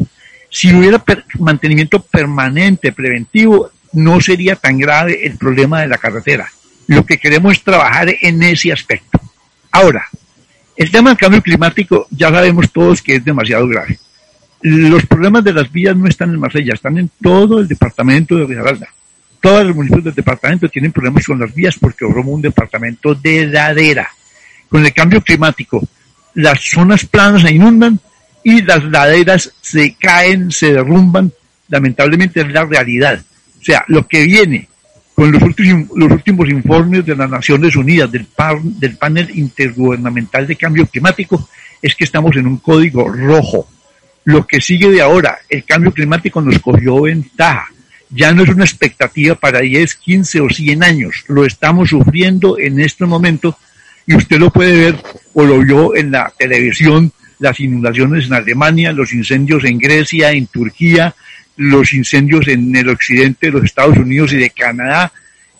Si 0.49 0.73
hubiera 0.73 1.03
mantenimiento 1.39 2.01
permanente, 2.01 2.91
preventivo, 2.91 3.71
no 3.93 4.19
sería 4.19 4.55
tan 4.55 4.77
grave 4.77 5.25
el 5.25 5.37
problema 5.37 5.81
de 5.81 5.87
la 5.87 5.97
carretera. 5.97 6.49
Lo 6.87 7.05
que 7.05 7.17
queremos 7.17 7.53
es 7.53 7.63
trabajar 7.63 8.13
en 8.21 8.43
ese 8.43 8.73
aspecto. 8.73 9.19
Ahora, 9.71 10.05
el 10.75 10.91
tema 10.91 11.11
del 11.11 11.17
cambio 11.17 11.41
climático 11.41 12.07
ya 12.09 12.29
sabemos 12.29 12.71
todos 12.71 13.01
que 13.01 13.15
es 13.15 13.25
demasiado 13.25 13.67
grave. 13.67 13.99
Los 14.61 15.05
problemas 15.05 15.43
de 15.43 15.53
las 15.53 15.71
vías 15.71 15.95
no 15.95 16.07
están 16.07 16.29
en 16.31 16.39
Marsella, 16.39 16.73
están 16.73 16.97
en 16.97 17.09
todo 17.21 17.59
el 17.59 17.67
departamento 17.67 18.35
de 18.35 18.45
Risaralda. 18.45 18.87
Todos 19.41 19.65
los 19.65 19.75
municipios 19.75 20.05
del 20.05 20.15
departamento 20.15 20.69
tienen 20.69 20.93
problemas 20.93 21.25
con 21.25 21.39
las 21.39 21.53
vías 21.53 21.75
porque 21.77 22.05
somos 22.05 22.27
un 22.27 22.41
departamento 22.41 23.13
de 23.13 23.45
ladera. 23.47 24.09
Con 24.69 24.85
el 24.85 24.93
cambio 24.93 25.21
climático, 25.21 25.85
las 26.35 26.61
zonas 26.61 27.05
planas 27.05 27.41
se 27.41 27.53
inundan 27.53 27.99
y 28.43 28.61
las 28.61 28.83
laderas 28.85 29.51
se 29.61 29.95
caen, 29.95 30.49
se 30.49 30.71
derrumban. 30.71 31.31
Lamentablemente 31.67 32.41
es 32.41 32.51
la 32.51 32.63
realidad. 32.63 33.21
O 33.59 33.63
sea, 33.63 33.83
lo 33.87 34.07
que 34.07 34.23
viene 34.23 34.69
con 35.23 35.31
los 35.31 36.11
últimos, 36.11 36.49
informes 36.49 37.05
de 37.05 37.15
las 37.15 37.29
Naciones 37.29 37.77
Unidas 37.77 38.11
del, 38.11 38.27
del 38.77 38.97
panel 38.97 39.29
intergubernamental 39.33 40.45
de 40.45 40.57
cambio 40.57 40.85
climático 40.85 41.47
es 41.81 41.95
que 41.95 42.03
estamos 42.03 42.35
en 42.35 42.45
un 42.45 42.57
código 42.57 43.07
rojo. 43.07 43.69
Lo 44.25 44.45
que 44.45 44.59
sigue 44.59 44.89
de 44.91 45.01
ahora, 45.01 45.37
el 45.47 45.63
cambio 45.63 45.93
climático 45.93 46.41
nos 46.41 46.59
cogió 46.59 47.03
ventaja. 47.03 47.67
Ya 48.09 48.33
no 48.33 48.43
es 48.43 48.49
una 48.49 48.65
expectativa 48.65 49.35
para 49.35 49.61
10, 49.61 49.95
15 49.95 50.41
o 50.41 50.49
100 50.49 50.83
años. 50.83 51.23
Lo 51.29 51.45
estamos 51.45 51.91
sufriendo 51.91 52.59
en 52.59 52.81
este 52.81 53.05
momento 53.05 53.57
y 54.05 54.15
usted 54.15 54.39
lo 54.39 54.49
puede 54.49 54.75
ver 54.75 55.01
o 55.33 55.45
lo 55.45 55.59
vio 55.59 55.95
en 55.95 56.11
la 56.11 56.33
televisión, 56.37 57.13
las 57.39 57.61
inundaciones 57.61 58.25
en 58.25 58.33
Alemania, 58.33 58.91
los 58.91 59.13
incendios 59.13 59.63
en 59.63 59.77
Grecia, 59.77 60.31
en 60.31 60.47
Turquía, 60.47 61.15
los 61.57 61.93
incendios 61.93 62.47
en 62.47 62.75
el 62.75 62.89
occidente 62.89 63.47
de 63.47 63.53
los 63.53 63.63
Estados 63.63 63.97
Unidos 63.97 64.33
y 64.33 64.37
de 64.37 64.49
Canadá. 64.49 65.11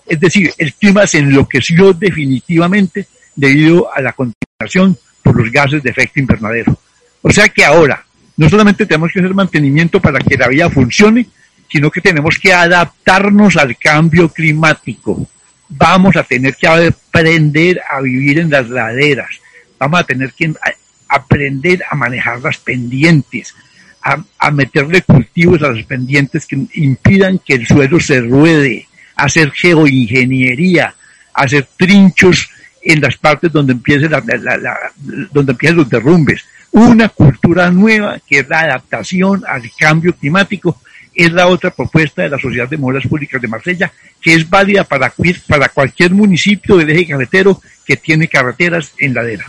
Es 0.06 0.20
decir, 0.20 0.52
el 0.58 0.74
clima 0.74 1.08
se 1.08 1.20
enloqueció 1.20 1.94
definitivamente 1.94 3.08
debido 3.36 3.94
a 3.94 4.02
la 4.02 4.14
contaminación 4.14 4.98
por 5.22 5.38
los 5.38 5.52
gases 5.52 5.82
de 5.84 5.90
efecto 5.90 6.20
invernadero. 6.20 6.78
O 7.22 7.32
sea 7.32 7.48
que 7.50 7.64
ahora 7.64 8.06
no 8.36 8.50
solamente 8.50 8.86
tenemos 8.86 9.12
que 9.12 9.20
hacer 9.20 9.34
mantenimiento 9.34 10.00
para 10.02 10.20
que 10.20 10.38
la 10.38 10.48
vida 10.48 10.70
funcione, 10.70 11.28
sino 11.70 11.90
que 11.90 12.02
tenemos 12.02 12.38
que 12.38 12.54
adaptarnos 12.54 13.58
al 13.58 13.78
cambio 13.78 14.30
climático. 14.30 15.28
Vamos 15.70 16.16
a 16.16 16.24
tener 16.24 16.56
que 16.56 16.68
aprender 16.68 17.82
a 17.90 18.02
vivir 18.02 18.40
en 18.40 18.50
las 18.50 18.70
laderas. 18.70 19.30
Vamos 19.80 20.00
a 20.00 20.04
tener 20.04 20.34
que 20.34 20.54
aprender 21.08 21.84
a 21.90 21.96
manejar 21.96 22.42
las 22.42 22.58
pendientes, 22.58 23.56
a, 24.04 24.52
meterle 24.52 25.02
cultivos 25.02 25.62
a 25.64 25.70
los 25.70 25.84
pendientes 25.86 26.46
que 26.46 26.60
impidan 26.74 27.40
que 27.40 27.54
el 27.54 27.66
suelo 27.66 28.00
se 28.00 28.20
ruede, 28.22 28.88
hacer 29.16 29.52
geoingeniería, 29.52 30.94
hacer 31.34 31.68
trinchos 31.78 32.50
en 32.82 33.00
las 33.00 33.16
partes 33.16 33.52
donde 33.52 33.74
empiece 33.74 34.10
la, 34.10 34.22
donde 35.32 35.52
empiezan 35.54 35.78
los 35.78 35.90
derrumbes. 35.90 36.44
Una 36.72 37.08
cultura 37.10 37.72
nueva 37.72 38.20
que 38.28 38.40
es 38.40 38.50
la 38.50 38.62
adaptación 38.62 39.44
al 39.48 39.64
cambio 39.78 40.14
climático 40.14 40.82
es 41.16 41.32
la 41.32 41.48
otra 41.48 41.70
propuesta 41.70 42.24
de 42.24 42.30
la 42.30 42.40
Sociedad 42.40 42.68
de 42.68 42.78
Moras 42.78 43.06
Públicas 43.08 43.42
de 43.42 43.48
Marsella, 43.48 43.92
que 44.20 44.34
es 44.34 44.50
válida 44.50 44.84
para, 44.84 45.14
para 45.48 45.70
cualquier 45.70 46.12
municipio 46.12 46.76
del 46.76 46.90
eje 46.90 47.08
carretero 47.08 47.62
que 47.86 47.96
tiene 47.96 48.28
carreteras 48.28 48.94
en 48.98 49.14
ladera. 49.14 49.46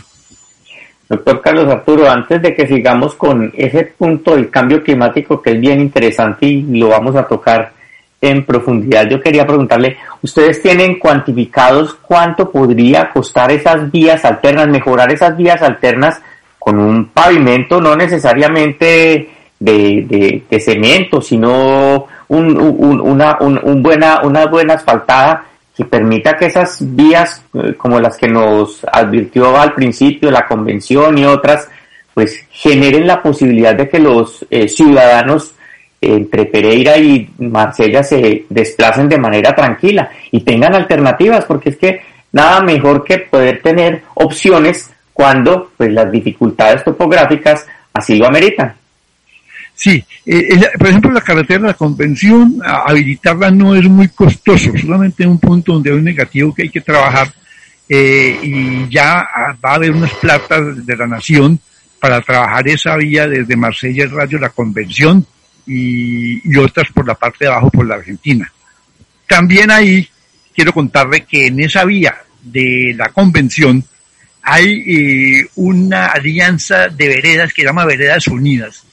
Doctor 1.07 1.41
Carlos 1.41 1.71
Arturo, 1.71 2.09
antes 2.09 2.41
de 2.41 2.53
que 2.53 2.67
sigamos 2.67 3.13
con 3.15 3.51
ese 3.55 3.93
punto 3.97 4.35
del 4.35 4.49
cambio 4.49 4.83
climático 4.83 5.41
que 5.41 5.51
es 5.51 5.59
bien 5.59 5.79
interesante 5.79 6.47
y 6.47 6.63
lo 6.79 6.89
vamos 6.89 7.15
a 7.15 7.27
tocar 7.27 7.73
en 8.19 8.43
profundidad, 8.43 9.07
yo 9.07 9.21
quería 9.21 9.45
preguntarle, 9.45 9.97
¿ustedes 10.23 10.61
tienen 10.61 10.97
cuantificados 10.97 11.93
cuánto 12.01 12.49
podría 12.49 13.11
costar 13.13 13.51
esas 13.51 13.91
vías 13.91 14.25
alternas, 14.25 14.67
mejorar 14.67 15.11
esas 15.11 15.37
vías 15.37 15.61
alternas 15.61 16.21
con 16.57 16.79
un 16.79 17.09
pavimento 17.09 17.79
no 17.79 17.95
necesariamente 17.95 19.29
de, 19.59 20.41
de, 20.49 20.59
cemento, 20.59 21.21
sino 21.21 22.07
un, 22.27 22.59
una, 22.59 23.37
un, 23.39 23.83
buena, 23.83 24.21
una 24.23 24.47
buena 24.47 24.73
asfaltada 24.73 25.45
que 25.75 25.85
permita 25.85 26.35
que 26.37 26.45
esas 26.45 26.77
vías, 26.79 27.43
eh, 27.53 27.73
como 27.77 27.99
las 27.99 28.17
que 28.17 28.27
nos 28.27 28.85
advirtió 28.91 29.57
al 29.59 29.73
principio 29.73 30.31
la 30.31 30.47
convención 30.47 31.17
y 31.17 31.25
otras, 31.25 31.67
pues 32.13 32.45
generen 32.49 33.05
la 33.05 33.21
posibilidad 33.21 33.75
de 33.75 33.89
que 33.89 33.99
los 33.99 34.45
eh, 34.49 34.67
ciudadanos 34.67 35.53
entre 35.99 36.45
Pereira 36.45 36.97
y 36.97 37.29
Marsella 37.39 38.03
se 38.03 38.45
desplacen 38.49 39.09
de 39.09 39.17
manera 39.17 39.53
tranquila 39.53 40.09
y 40.31 40.41
tengan 40.41 40.75
alternativas, 40.75 41.45
porque 41.45 41.71
es 41.71 41.77
que 41.77 42.01
nada 42.31 42.61
mejor 42.61 43.03
que 43.03 43.19
poder 43.19 43.61
tener 43.61 44.03
opciones 44.13 44.91
cuando 45.13 45.71
pues 45.75 45.91
las 45.91 46.11
dificultades 46.11 46.83
topográficas 46.83 47.65
así 47.93 48.17
lo 48.17 48.27
ameritan. 48.27 48.75
Sí, 49.75 50.03
eh, 50.25 50.57
por 50.77 50.87
ejemplo, 50.87 51.11
la 51.11 51.21
carretera 51.21 51.59
de 51.59 51.67
la 51.67 51.73
convención, 51.73 52.59
habilitarla 52.63 53.51
no 53.51 53.75
es 53.75 53.83
muy 53.89 54.07
costoso, 54.07 54.71
solamente 54.79 55.27
un 55.27 55.37
punto 55.37 55.73
donde 55.73 55.91
hay 55.91 55.97
un 55.97 56.03
negativo 56.05 56.55
que 56.55 56.63
hay 56.63 56.69
que 56.69 56.79
trabajar 56.79 57.31
eh, 57.89 58.39
y 58.41 58.89
ya 58.89 59.19
ah, 59.19 59.55
va 59.63 59.71
a 59.71 59.75
haber 59.75 59.91
unas 59.91 60.13
platas 60.13 60.85
de 60.85 60.95
la 60.95 61.07
nación 61.07 61.59
para 61.99 62.21
trabajar 62.21 62.67
esa 62.69 62.95
vía 62.95 63.27
desde 63.27 63.55
Marsella, 63.57 64.05
el 64.05 64.11
Radio, 64.11 64.39
la 64.39 64.49
convención 64.49 65.25
y, 65.67 66.49
y 66.49 66.57
otras 66.57 66.87
por 66.93 67.05
la 67.05 67.15
parte 67.15 67.45
de 67.45 67.51
abajo 67.51 67.69
por 67.69 67.85
la 67.85 67.95
Argentina. 67.95 68.49
También 69.27 69.71
ahí 69.71 70.07
quiero 70.55 70.71
contarle 70.71 71.25
que 71.25 71.47
en 71.47 71.59
esa 71.59 71.83
vía 71.83 72.15
de 72.41 72.93
la 72.95 73.09
convención 73.09 73.83
hay 74.41 74.83
eh, 74.87 75.47
una 75.55 76.05
alianza 76.07 76.87
de 76.87 77.07
veredas 77.09 77.51
que 77.51 77.63
se 77.63 77.67
llama 77.67 77.83
Veredas 77.83 78.27
Unidas 78.27 78.85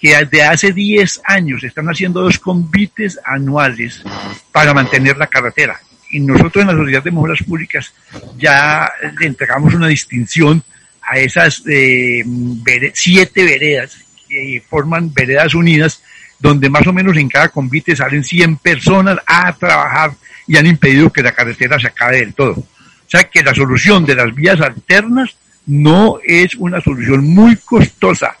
que 0.00 0.16
desde 0.16 0.42
hace 0.42 0.72
10 0.72 1.20
años 1.24 1.62
están 1.62 1.86
haciendo 1.86 2.22
dos 2.22 2.38
convites 2.38 3.18
anuales 3.24 4.02
para 4.50 4.72
mantener 4.72 5.16
la 5.18 5.26
carretera. 5.26 5.78
Y 6.10 6.20
nosotros 6.20 6.62
en 6.62 6.68
la 6.68 6.76
Sociedad 6.76 7.04
de 7.04 7.10
Mejoras 7.10 7.42
Públicas 7.42 7.92
ya 8.36 8.90
le 9.18 9.26
entregamos 9.26 9.74
una 9.74 9.88
distinción 9.88 10.62
a 11.02 11.18
esas 11.18 11.62
eh, 11.68 12.24
siete 12.94 13.44
veredas 13.44 13.96
que 14.28 14.62
forman 14.68 15.12
veredas 15.12 15.54
unidas, 15.54 16.02
donde 16.38 16.70
más 16.70 16.86
o 16.86 16.92
menos 16.92 17.16
en 17.16 17.28
cada 17.28 17.48
convite 17.48 17.94
salen 17.94 18.24
100 18.24 18.56
personas 18.56 19.18
a 19.26 19.52
trabajar 19.52 20.12
y 20.46 20.56
han 20.56 20.66
impedido 20.66 21.12
que 21.12 21.22
la 21.22 21.32
carretera 21.32 21.78
se 21.78 21.88
acabe 21.88 22.18
del 22.18 22.34
todo. 22.34 22.52
O 22.52 23.10
sea 23.10 23.24
que 23.24 23.42
la 23.42 23.54
solución 23.54 24.04
de 24.04 24.14
las 24.14 24.34
vías 24.34 24.60
alternas 24.60 25.36
no 25.66 26.18
es 26.24 26.54
una 26.54 26.80
solución 26.80 27.24
muy 27.24 27.56
costosa. 27.56 28.36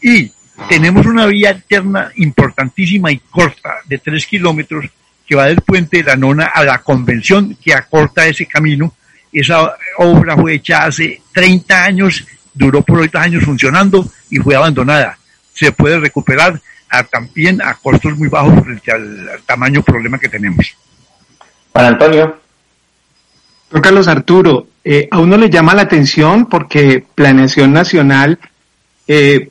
Y 0.00 0.32
tenemos 0.68 1.06
una 1.06 1.26
vía 1.26 1.50
alterna 1.50 2.10
importantísima 2.16 3.10
y 3.10 3.18
corta 3.18 3.76
de 3.84 3.98
tres 3.98 4.26
kilómetros 4.26 4.86
que 5.26 5.36
va 5.36 5.46
del 5.46 5.60
puente 5.60 5.98
de 5.98 6.04
la 6.04 6.16
Nona 6.16 6.46
a 6.46 6.64
la 6.64 6.78
convención 6.78 7.56
que 7.62 7.72
acorta 7.72 8.26
ese 8.26 8.46
camino. 8.46 8.94
Esa 9.32 9.76
obra 9.98 10.36
fue 10.36 10.54
hecha 10.54 10.84
hace 10.86 11.22
30 11.32 11.84
años, 11.84 12.26
duró 12.52 12.82
por 12.82 13.00
8 13.00 13.18
años 13.18 13.44
funcionando 13.44 14.04
y 14.28 14.38
fue 14.38 14.56
abandonada. 14.56 15.16
Se 15.54 15.70
puede 15.72 16.00
recuperar 16.00 16.60
también 17.10 17.62
a 17.62 17.74
costos 17.74 18.18
muy 18.18 18.28
bajos 18.28 18.64
frente 18.64 18.90
al, 18.90 19.40
tamaño 19.46 19.82
problema 19.82 20.18
que 20.18 20.28
tenemos. 20.28 20.76
Juan 21.72 21.86
Antonio. 21.86 22.40
Don 23.70 23.80
Carlos 23.80 24.08
Arturo, 24.08 24.66
eh, 24.82 25.06
a 25.08 25.20
uno 25.20 25.36
le 25.36 25.48
llama 25.48 25.74
la 25.74 25.82
atención 25.82 26.46
porque 26.46 27.04
Planeación 27.14 27.72
Nacional 27.72 28.40
eh, 29.06 29.48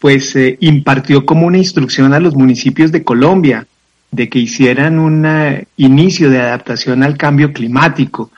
pues 0.00 0.34
eh, 0.34 0.56
impartió 0.60 1.26
como 1.26 1.46
una 1.46 1.58
instrucción 1.58 2.14
a 2.14 2.20
los 2.20 2.34
municipios 2.34 2.90
de 2.90 3.04
Colombia 3.04 3.66
de 4.10 4.28
que 4.28 4.40
hicieran 4.40 4.98
un 4.98 5.24
eh, 5.26 5.66
inicio 5.76 6.30
de 6.30 6.40
adaptación 6.40 7.02
al 7.02 7.16
cambio 7.16 7.52
climático. 7.52 8.30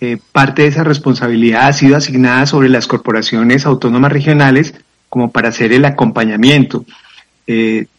Eh, 0.00 0.18
parte 0.32 0.62
de 0.62 0.68
esa 0.68 0.82
responsabilidad 0.82 1.68
ha 1.68 1.72
sido 1.72 1.96
asignada 1.96 2.46
sobre 2.46 2.68
las 2.68 2.86
corporaciones 2.86 3.66
autónomas 3.66 4.10
regionales 4.10 4.74
como 5.08 5.30
para 5.30 5.50
hacer 5.50 5.72
el 5.72 5.84
acompañamiento. 5.84 6.84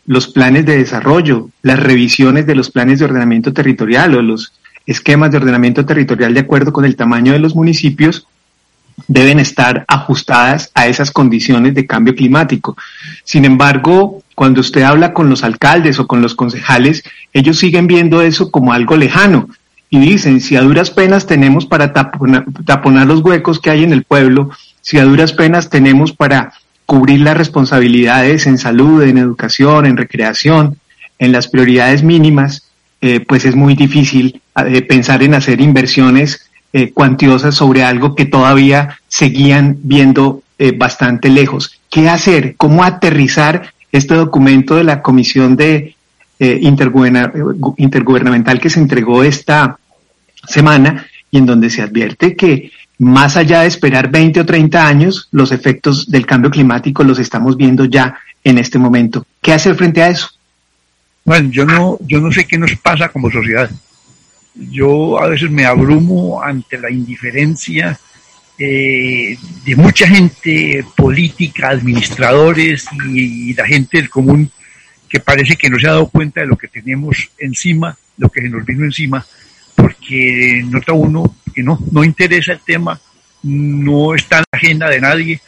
los 0.06 0.28
planes 0.28 0.66
de 0.66 0.78
desarrollo, 0.78 1.50
las 1.62 1.80
revisiones 1.80 2.48
de 2.48 2.56
los 2.56 2.72
planes 2.72 3.00
de 3.00 3.06
ordenamiento 3.06 3.54
territorial 3.54 4.16
o 4.16 4.22
los 4.22 4.54
esquemas 4.88 5.32
de 5.32 5.38
ordenamiento 5.38 5.86
territorial 5.86 6.34
de 6.34 6.40
acuerdo 6.40 6.74
con 6.74 6.86
el 6.86 6.96
tamaño 6.96 7.34
de 7.34 7.40
los 7.40 7.54
municipios 7.56 8.28
deben 9.08 9.40
estar 9.40 9.86
ajustadas 9.88 10.72
a 10.74 10.88
esas 10.88 11.12
condiciones 11.12 11.74
de 11.74 11.86
cambio 11.86 12.16
climático. 12.16 12.78
Sin 13.24 13.46
embargo, 13.46 14.22
cuando 14.36 14.62
usted 14.62 14.84
habla 14.84 15.14
con 15.14 15.30
los 15.30 15.44
alcaldes 15.44 16.00
o 16.00 16.08
con 16.08 16.22
los 16.22 16.36
concejales, 16.36 17.04
ellos 17.34 17.58
siguen 17.58 17.88
viendo 17.88 18.22
eso 18.22 18.52
como 18.52 18.74
algo 18.74 18.96
lejano 18.98 19.50
y 19.90 20.00
dicen, 20.00 20.42
si 20.42 20.56
a 20.56 20.62
duras 20.62 20.90
penas 20.90 21.28
tenemos 21.28 21.68
para 21.68 21.94
taponar, 21.94 23.08
los 23.08 23.20
huecos 23.22 23.60
que 23.60 23.70
hay 23.70 23.84
en 23.84 23.94
el 23.94 24.04
pueblo, 24.04 24.50
si 24.82 24.98
a 24.98 25.04
duras 25.04 25.34
penas 25.34 25.70
tenemos 25.70 26.14
para 26.14 26.54
cubrir 26.88 27.22
las 27.22 27.38
responsabilidades 27.38 28.48
en 28.48 28.58
salud, 28.58 29.04
en 29.04 29.20
educación, 29.20 29.86
en 29.86 29.98
recreación, 29.98 30.78
en 31.20 31.32
las 31.32 31.48
prioridades 31.48 32.02
mínimas, 32.02 32.72
eh, 33.02 33.20
pues 33.20 33.46
es 33.46 33.56
muy 33.56 33.76
difícil 33.76 34.42
eh, 34.66 34.82
pensar 34.82 35.22
en 35.22 35.36
hacer 35.36 35.62
inversiones 35.62 36.50
eh, 36.76 36.92
cuantiosas 36.92 37.54
sobre 37.54 37.84
algo 37.84 38.16
que 38.16 38.26
todavía 38.26 38.98
seguían 39.08 39.78
viendo 39.84 40.42
eh, 40.58 40.74
bastante 40.76 41.30
lejos. 41.30 41.80
¿Qué 41.88 42.10
hacer? 42.10 42.56
¿Cómo 42.58 42.84
aterrizar 42.84 43.72
este 43.92 44.16
documento 44.16 44.76
de 44.76 44.84
la 44.84 45.04
Comisión 45.04 45.56
de 45.56 45.96
eh, 46.40 46.60
Intergubernamental 46.62 48.60
que 48.60 48.72
se 48.72 48.80
entregó 48.80 49.24
esta 49.24 49.78
semana 50.48 51.06
y 51.30 51.38
en 51.38 51.46
donde 51.46 51.70
se 51.70 51.84
advierte 51.84 52.36
que 52.36 52.72
más 52.98 53.38
allá 53.38 53.62
de 53.62 53.68
esperar 53.68 54.10
20 54.10 54.40
o 54.40 54.46
30 54.46 54.88
años, 54.88 55.28
los 55.32 55.52
efectos 55.52 56.10
del 56.10 56.26
cambio 56.26 56.50
climático 56.50 57.04
los 57.04 57.20
estamos 57.20 57.56
viendo 57.56 57.86
ya 57.86 58.18
en 58.44 58.58
este 58.58 58.80
momento. 58.80 59.28
¿Qué 59.44 59.54
hacer 59.54 59.76
frente 59.76 60.02
a 60.02 60.10
eso? 60.10 60.30
Bueno, 61.24 61.52
yo 61.52 61.66
no, 61.66 62.00
yo 62.02 62.20
no 62.20 62.32
sé 62.32 62.48
qué 62.48 62.58
nos 62.58 62.76
pasa 62.78 63.10
como 63.10 63.30
sociedad 63.30 63.70
yo 64.56 65.22
a 65.22 65.28
veces 65.28 65.50
me 65.50 65.66
abrumo 65.66 66.42
ante 66.42 66.78
la 66.78 66.92
indiferencia 66.92 68.00
eh, 68.58 69.36
de 69.66 69.76
mucha 69.76 70.08
gente 70.08 70.86
política, 70.96 71.70
administradores 71.70 72.86
y, 73.10 73.54
la 73.54 73.66
gente 73.66 73.98
del 73.98 74.10
común 74.10 74.50
que 75.10 75.20
parece 75.20 75.56
que 75.56 75.70
no 75.70 75.80
se 75.80 75.88
ha 75.88 75.92
dado 75.92 76.10
cuenta 76.10 76.42
de 76.42 76.48
lo 76.48 76.58
que 76.58 76.68
tenemos 76.68 77.30
encima, 77.38 77.98
lo 78.18 78.30
que 78.30 78.42
se 78.42 78.50
nos 78.50 78.66
vino 78.66 78.84
encima, 78.84 79.26
porque 79.76 80.64
nota 80.66 80.94
uno 80.94 81.36
que 81.54 81.64
no, 81.64 81.80
no 81.92 82.04
interesa 82.04 82.54
el 82.54 82.60
tema, 82.60 83.00
no 83.44 84.16
está 84.16 84.38
en 84.38 84.44
la 84.52 84.58
agenda 84.58 84.90
de 84.90 85.02
nadie. 85.02 85.42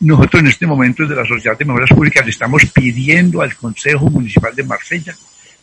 Nosotros 0.00 0.42
en 0.42 0.48
este 0.48 0.66
momento 0.66 1.02
desde 1.02 1.16
la 1.16 1.26
Sociedad 1.26 1.58
de 1.58 1.64
Mejoras 1.64 1.90
Públicas 1.90 2.24
le 2.24 2.30
estamos 2.30 2.64
pidiendo 2.66 3.42
al 3.42 3.54
Consejo 3.54 4.10
Municipal 4.10 4.54
de 4.54 4.64
Marsella 4.64 5.14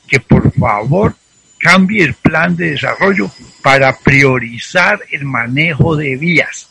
que 0.07 0.19
por 0.19 0.51
favor 0.53 1.15
cambie 1.59 2.03
el 2.03 2.13
plan 2.13 2.55
de 2.55 2.71
desarrollo 2.71 3.29
para 3.61 3.95
priorizar 3.97 5.01
el 5.11 5.25
manejo 5.25 5.95
de 5.95 6.15
vías, 6.15 6.69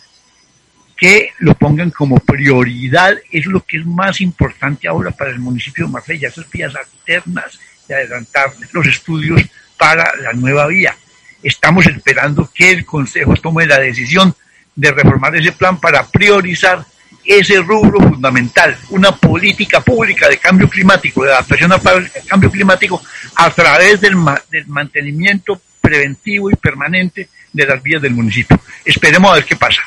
que 0.97 1.31
lo 1.39 1.55
pongan 1.55 1.91
como 1.91 2.19
prioridad, 2.19 3.17
es 3.31 3.47
lo 3.47 3.65
que 3.65 3.79
es 3.79 3.87
más 3.87 4.21
importante 4.21 4.89
ahora 4.89 5.11
para 5.11 5.31
el 5.31 5.39
municipio 5.39 5.87
de 5.87 5.93
Marsella, 5.93 6.29
esas 6.29 6.51
vías 6.51 6.75
alternas 6.75 7.61
de 7.87 7.95
adelantar 7.95 8.51
los 8.73 8.87
estudios 8.87 9.43
para 9.77 10.17
la 10.17 10.33
nueva 10.33 10.67
vía. 10.67 10.97
Estamos 11.43 11.87
esperando 11.87 12.51
que 12.53 12.73
el 12.73 12.85
Consejo 12.85 13.35
tome 13.35 13.67
la 13.67 13.79
decisión 13.79 14.35
de 14.75 14.91
reformar 14.91 15.37
ese 15.37 15.53
plan 15.53 15.79
para 15.79 16.07
priorizar 16.07 16.85
ese 17.29 17.59
rubro 17.59 18.01
fundamental, 18.01 18.75
una 18.89 19.13
política 19.13 19.83
pública 19.83 20.31
de 20.31 20.39
cambio 20.39 20.67
climático, 20.67 21.25
de 21.25 21.33
adaptación 21.33 21.71
al 21.71 22.11
cambio 22.27 22.51
climático 22.51 23.03
a 23.35 23.51
través 23.51 24.01
del, 24.01 24.15
del 24.51 24.67
mantenimiento 24.67 25.61
preventivo 25.79 26.51
y 26.51 26.55
permanente 26.55 27.29
de 27.53 27.67
las 27.67 27.83
vías 27.83 28.01
del 28.01 28.15
municipio. 28.15 28.59
Esperemos 28.83 29.31
a 29.31 29.35
ver 29.35 29.45
qué 29.45 29.57
pasa. 29.57 29.83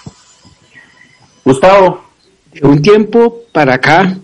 Gustavo. 1.43 2.11
De 2.53 2.67
un 2.67 2.81
tiempo 2.81 3.43
para 3.51 3.75
acá, 3.75 4.17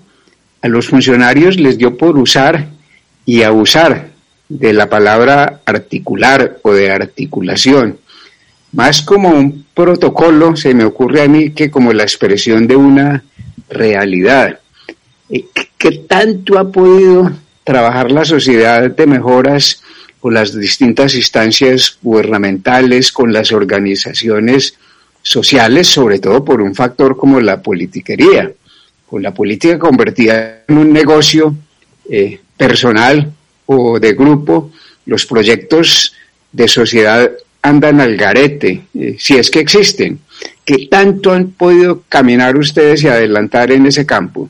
a 0.62 0.68
los 0.68 0.88
funcionarios 0.88 1.58
les 1.58 1.78
dio 1.78 1.98
por 1.98 2.18
usar 2.18 2.68
y 3.26 3.42
abusar 3.42 4.10
de 4.50 4.74
la 4.74 4.90
palabra 4.90 5.62
articular 5.66 6.58
o 6.62 6.74
de 6.74 6.92
articulación 6.92 8.00
más 8.74 9.02
como 9.02 9.30
un 9.30 9.66
protocolo, 9.74 10.56
se 10.56 10.74
me 10.74 10.84
ocurre 10.84 11.22
a 11.22 11.28
mí 11.28 11.52
que 11.52 11.72
como 11.72 11.94
la 11.94 12.04
expresión 12.04 12.68
de 12.68 12.76
una 12.76 13.24
realidad. 13.70 14.60
Eh, 15.30 15.46
¿Qué 15.78 15.92
tanto 16.08 16.58
ha 16.58 16.72
podido 16.72 17.32
trabajar 17.64 18.12
la 18.12 18.26
sociedad 18.26 18.90
de 18.90 19.08
mejoras 19.08 19.82
con 20.20 20.34
las 20.34 20.58
distintas 20.58 21.16
instancias 21.16 21.98
gubernamentales, 22.02 23.12
con 23.12 23.32
las 23.32 23.52
organizaciones 23.52 24.76
sociales, 25.22 25.88
sobre 25.88 26.20
todo 26.20 26.44
por 26.44 26.62
un 26.62 26.74
factor 26.74 27.18
como 27.18 27.40
la 27.40 27.62
politiquería, 27.62 28.52
con 29.06 29.22
la 29.22 29.34
política 29.34 29.78
convertida 29.78 30.64
en 30.68 30.78
un 30.78 30.92
negocio 30.92 31.56
eh, 32.10 32.40
personal 32.56 33.32
o 33.66 34.00
de 34.00 34.14
grupo, 34.14 34.72
los 35.06 35.26
proyectos 35.26 36.14
de 36.52 36.68
sociedad 36.68 37.30
andan 37.68 38.02
al 38.02 38.16
garete, 38.18 38.84
eh, 38.94 39.16
si 39.20 39.36
es 39.36 39.50
que 39.50 39.60
existen. 39.60 40.20
¿Qué 40.64 40.88
tanto 40.90 41.34
han 41.34 41.52
podido 41.52 42.04
caminar 42.10 42.58
ustedes 42.58 43.04
y 43.04 43.08
adelantar 43.08 43.72
en 43.72 43.86
ese 43.86 44.06
campo? 44.06 44.50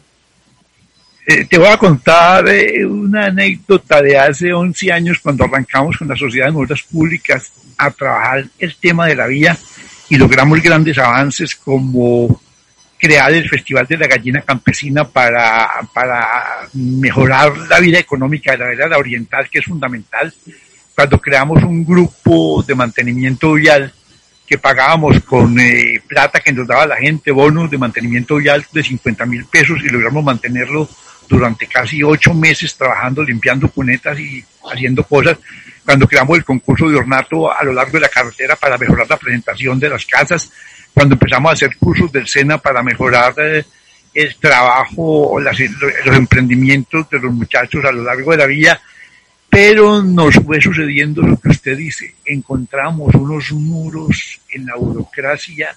Eh, 1.26 1.46
te 1.46 1.58
voy 1.58 1.68
a 1.68 1.78
contar 1.78 2.48
eh, 2.48 2.86
una 2.86 3.26
anécdota 3.26 4.02
de 4.02 4.18
hace 4.18 4.54
11 4.54 4.92
años 4.92 5.20
cuando 5.22 5.44
arrancamos 5.44 5.98
con 5.98 6.08
la 6.08 6.16
Sociedad 6.16 6.52
de 6.52 6.76
Públicas 6.90 7.52
a 7.78 7.92
trabajar 7.92 8.46
el 8.58 8.76
tema 8.78 9.08
de 9.08 9.16
la 9.16 9.28
vía 9.28 9.58
y 10.10 10.16
logramos 10.16 10.62
grandes 10.62 10.98
avances 10.98 11.56
como 11.56 12.42
crear 12.98 13.32
el 13.34 13.48
Festival 13.50 13.86
de 13.86 13.98
la 13.98 14.08
Gallina 14.08 14.42
Campesina 14.42 15.08
para, 15.08 15.70
para 15.94 16.68
mejorar 16.74 17.56
la 17.70 17.80
vida 17.80 18.00
económica 18.00 18.54
de 18.54 18.58
la 18.58 18.70
vida 18.88 18.98
oriental, 18.98 19.50
que 19.52 19.60
es 19.60 19.66
fundamental, 19.66 20.34
cuando 20.98 21.22
creamos 21.22 21.62
un 21.62 21.86
grupo 21.86 22.64
de 22.68 22.74
mantenimiento 22.74 23.54
vial 23.54 23.94
que 24.48 24.58
pagábamos 24.58 25.20
con 25.20 25.60
eh, 25.60 26.02
plata 26.08 26.40
que 26.40 26.52
nos 26.52 26.66
daba 26.66 26.88
la 26.88 26.96
gente, 26.96 27.30
bonos 27.30 27.70
de 27.70 27.78
mantenimiento 27.78 28.38
vial 28.38 28.66
de 28.72 28.82
50 28.82 29.28
mil 29.28 29.46
pesos 29.46 29.78
y 29.84 29.90
logramos 29.90 30.24
mantenerlo 30.24 30.90
durante 31.30 31.68
casi 31.68 32.02
ocho 32.02 32.34
meses 32.34 32.76
trabajando, 32.76 33.24
limpiando 33.24 33.70
cunetas 33.70 34.20
y 34.20 34.44
haciendo 34.72 35.04
cosas. 35.04 35.38
Cuando 35.86 36.08
creamos 36.08 36.36
el 36.40 36.44
concurso 36.44 36.90
de 36.90 36.96
ornato 36.96 37.54
a 37.56 37.64
lo 37.64 37.74
largo 37.74 37.92
de 37.92 38.00
la 38.00 38.10
carretera 38.10 38.56
para 38.56 38.80
mejorar 38.80 39.08
la 39.08 39.18
presentación 39.18 39.80
de 39.80 39.90
las 39.90 40.04
casas, 40.04 40.52
cuando 40.96 41.14
empezamos 41.14 41.52
a 41.52 41.54
hacer 41.54 41.78
cursos 41.78 42.12
del 42.12 42.28
SENA 42.28 42.58
para 42.58 42.82
mejorar 42.82 43.36
eh, 43.38 43.64
el 44.16 44.36
trabajo, 44.38 45.40
las, 45.40 45.60
los 45.60 46.18
emprendimientos 46.18 47.08
de 47.08 47.20
los 47.20 47.32
muchachos 47.32 47.86
a 47.86 47.92
lo 47.92 48.04
largo 48.04 48.32
de 48.32 48.38
la 48.38 48.48
vida, 48.48 48.82
pero 49.50 50.04
nos 50.04 50.36
fue 50.36 50.62
sucediendo 50.62 51.22
lo 51.22 51.40
que 51.40 51.50
usted 51.50 51.78
dice. 51.78 52.16
Encontramos 52.26 53.14
unos 53.16 53.52
muros 53.52 54.40
en 54.50 54.66
la 54.66 54.76
burocracia 54.76 55.76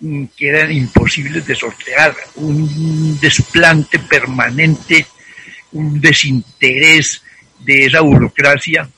mm, 0.00 0.24
que 0.36 0.48
eran 0.48 0.72
imposibles 0.72 1.46
de 1.46 1.54
sortear, 1.54 2.14
un 2.36 3.18
desplante 3.20 3.98
permanente, 3.98 5.06
un 5.72 6.00
desinterés 6.00 7.22
de 7.60 7.86
esa 7.86 8.00
burocracia 8.00 8.88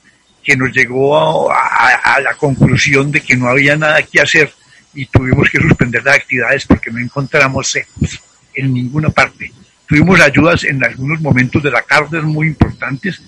que 0.43 0.57
nos 0.57 0.71
llegó 0.73 1.51
a, 1.51 2.19
la 2.21 2.35
conclusión 2.35 3.11
de 3.11 3.21
que 3.21 3.35
no 3.35 3.47
había 3.47 3.77
nada 3.77 4.03
que 4.03 4.19
hacer 4.19 4.51
y 4.93 5.05
tuvimos 5.05 5.49
que 5.49 5.59
suspender 5.59 6.03
las 6.03 6.17
actividades 6.17 6.65
porque 6.65 6.91
no 6.91 6.99
encontramos 6.99 7.69
secos 7.69 8.21
en 8.53 8.73
ninguna 8.73 9.09
parte. 9.09 9.51
Tuvimos 9.87 10.19
ayudas 10.19 10.63
en 10.65 10.83
algunos 10.83 11.21
momentos 11.21 11.63
de 11.63 11.71
la 11.71 11.81
cárcel 11.81 12.23
muy 12.23 12.47
importantes, 12.47 13.21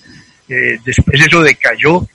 eh, 0.49 0.79
después 0.83 1.21
eso 1.21 1.41
decayó, 1.41 2.07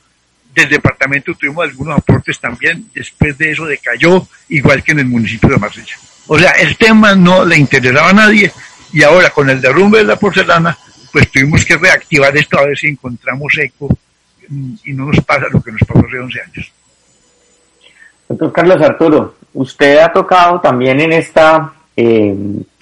del 0.55 0.69
departamento 0.69 1.35
tuvimos 1.35 1.65
algunos 1.65 1.99
aportes 1.99 2.39
también, 2.39 2.87
después 2.95 3.37
de 3.39 3.53
eso 3.53 3.65
decayó, 3.67 4.27
igual 4.49 4.83
que 4.83 4.93
en 4.93 5.01
el 5.01 5.07
municipio 5.07 5.49
de 5.51 5.59
Marsella. 5.59 5.97
O 6.27 6.39
sea, 6.39 6.53
el 6.53 6.77
tema 6.77 7.15
no 7.15 7.45
le 7.45 7.57
interesaba 7.57 8.11
a 8.11 8.15
nadie 8.15 8.53
y 8.93 9.03
ahora 9.03 9.31
con 9.31 9.49
el 9.51 9.61
derrumbe 9.61 9.99
de 9.99 10.05
la 10.05 10.17
porcelana, 10.17 10.77
pues 11.13 11.31
tuvimos 11.31 11.65
que 11.65 11.77
reactivar 11.77 12.37
esto 12.37 12.59
a 12.59 12.67
ver 12.67 12.77
si 12.77 12.89
encontramos 12.89 13.53
eco 13.59 13.89
mm, 14.49 14.75
y 14.85 14.93
no 14.93 15.07
nos 15.07 15.21
pasa 15.25 15.47
lo 15.51 15.63
que 15.63 15.73
nos 15.73 15.81
pasó 15.81 16.07
hace 16.07 16.19
11 16.19 16.41
años. 16.41 16.73
Doctor 18.29 18.53
Carlos 18.53 18.83
Arturo, 18.83 19.35
usted 19.55 19.99
ha 19.99 20.13
tocado 20.13 20.61
también 20.61 21.01
en 21.01 21.13
esta 21.13 21.73
eh, 21.97 22.35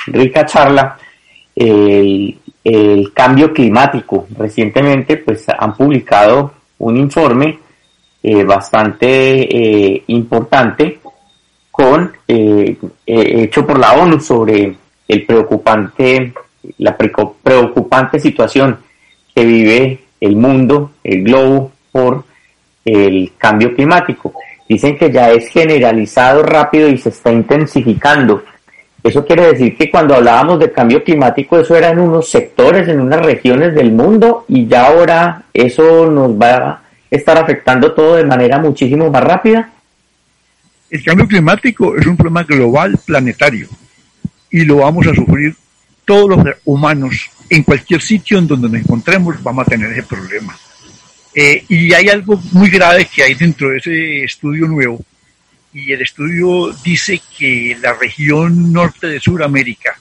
rica 0.06 0.44
charla 0.44 0.98
el, 2.72 3.12
cambio 3.12 3.52
climático. 3.52 4.26
Recientemente 4.36 5.18
pues 5.18 5.46
han 5.48 5.74
publicado 5.74 6.52
un 6.78 6.96
informe 6.96 7.58
eh, 8.22 8.44
bastante 8.44 9.96
eh, 9.96 10.04
importante 10.08 10.98
con 11.70 12.12
hecho 12.26 13.64
por 13.64 13.78
la 13.78 13.92
ONU 13.92 14.18
sobre 14.20 14.76
el 15.06 15.26
preocupante 15.26 16.32
la 16.78 16.96
preocupante 16.96 18.18
situación 18.18 18.78
que 19.34 19.44
vive 19.44 20.00
el 20.20 20.36
mundo, 20.36 20.92
el 21.04 21.22
globo 21.22 21.72
por 21.90 22.24
el 22.84 23.32
cambio 23.36 23.74
climático. 23.74 24.32
Dicen 24.68 24.98
que 24.98 25.10
ya 25.10 25.30
es 25.30 25.48
generalizado 25.48 26.42
rápido 26.42 26.88
y 26.88 26.98
se 26.98 27.08
está 27.08 27.32
intensificando. 27.32 28.42
Eso 29.02 29.24
quiere 29.24 29.52
decir 29.52 29.76
que 29.76 29.90
cuando 29.90 30.16
hablábamos 30.16 30.58
de 30.58 30.72
cambio 30.72 31.02
climático, 31.04 31.58
eso 31.58 31.76
era 31.76 31.90
en 31.90 32.00
unos 32.00 32.28
sectores, 32.28 32.88
en 32.88 33.00
unas 33.00 33.24
regiones 33.24 33.74
del 33.74 33.92
mundo, 33.92 34.44
y 34.48 34.66
ya 34.66 34.86
ahora 34.86 35.44
eso 35.54 36.10
nos 36.10 36.32
va 36.32 36.56
a 36.56 36.82
estar 37.10 37.38
afectando 37.38 37.92
todo 37.92 38.16
de 38.16 38.24
manera 38.24 38.58
muchísimo 38.58 39.10
más 39.10 39.22
rápida. 39.22 39.70
El 40.90 41.04
cambio 41.04 41.28
climático 41.28 41.96
es 41.96 42.06
un 42.06 42.16
problema 42.16 42.42
global, 42.42 42.98
planetario, 43.04 43.68
y 44.50 44.64
lo 44.64 44.76
vamos 44.76 45.06
a 45.06 45.14
sufrir 45.14 45.54
todos 46.04 46.30
los 46.30 46.56
humanos. 46.64 47.30
En 47.50 47.62
cualquier 47.62 48.00
sitio 48.02 48.38
en 48.38 48.46
donde 48.46 48.68
nos 48.68 48.80
encontremos 48.80 49.42
vamos 49.42 49.66
a 49.66 49.70
tener 49.70 49.92
ese 49.92 50.02
problema. 50.02 50.56
Eh, 51.34 51.64
y 51.68 51.92
hay 51.92 52.08
algo 52.08 52.40
muy 52.52 52.68
grave 52.68 53.06
que 53.06 53.22
hay 53.22 53.34
dentro 53.34 53.68
de 53.70 53.76
ese 53.76 54.24
estudio 54.24 54.66
nuevo, 54.66 55.00
y 55.78 55.92
el 55.92 56.02
estudio 56.02 56.72
dice 56.82 57.20
que 57.36 57.76
la 57.80 57.92
región 57.94 58.72
norte 58.72 59.06
de 59.06 59.20
Sudamérica 59.20 59.96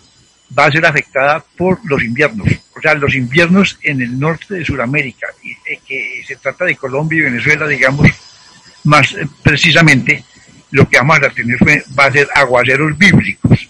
va 0.57 0.65
a 0.65 0.71
ser 0.71 0.85
afectada 0.85 1.43
por 1.55 1.79
los 1.85 2.03
inviernos, 2.03 2.47
o 2.75 2.81
sea, 2.81 2.95
los 2.95 3.13
inviernos 3.13 3.77
en 3.83 4.01
el 4.01 4.17
norte 4.17 4.55
de 4.55 4.65
Sudamérica, 4.65 5.27
y, 5.43 5.51
eh, 5.51 5.79
que 5.85 6.23
se 6.25 6.37
trata 6.37 6.65
de 6.65 6.75
Colombia 6.75 7.19
y 7.19 7.23
Venezuela, 7.23 7.67
digamos, 7.67 8.07
más 8.85 9.11
eh, 9.13 9.27
precisamente, 9.43 10.23
lo 10.71 10.89
que 10.89 10.97
vamos 10.97 11.17
a 11.17 11.29
tener 11.29 11.57
va 11.97 12.05
a 12.05 12.11
ser 12.11 12.27
aguaceros 12.33 12.97
bíblicos. 12.97 13.69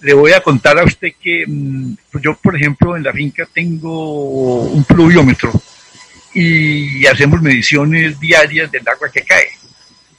Le 0.00 0.14
voy 0.14 0.32
a 0.32 0.40
contar 0.40 0.78
a 0.78 0.84
usted 0.84 1.12
que 1.20 1.44
mm, 1.46 1.94
yo, 2.22 2.34
por 2.36 2.56
ejemplo, 2.56 2.96
en 2.96 3.04
la 3.04 3.12
finca 3.12 3.46
tengo 3.52 4.62
un 4.62 4.84
pluviómetro 4.84 5.52
y 6.34 7.06
hacemos 7.06 7.40
mediciones 7.40 8.18
diarias 8.18 8.70
del 8.70 8.86
agua 8.88 9.08
que 9.12 9.22
cae. 9.22 9.65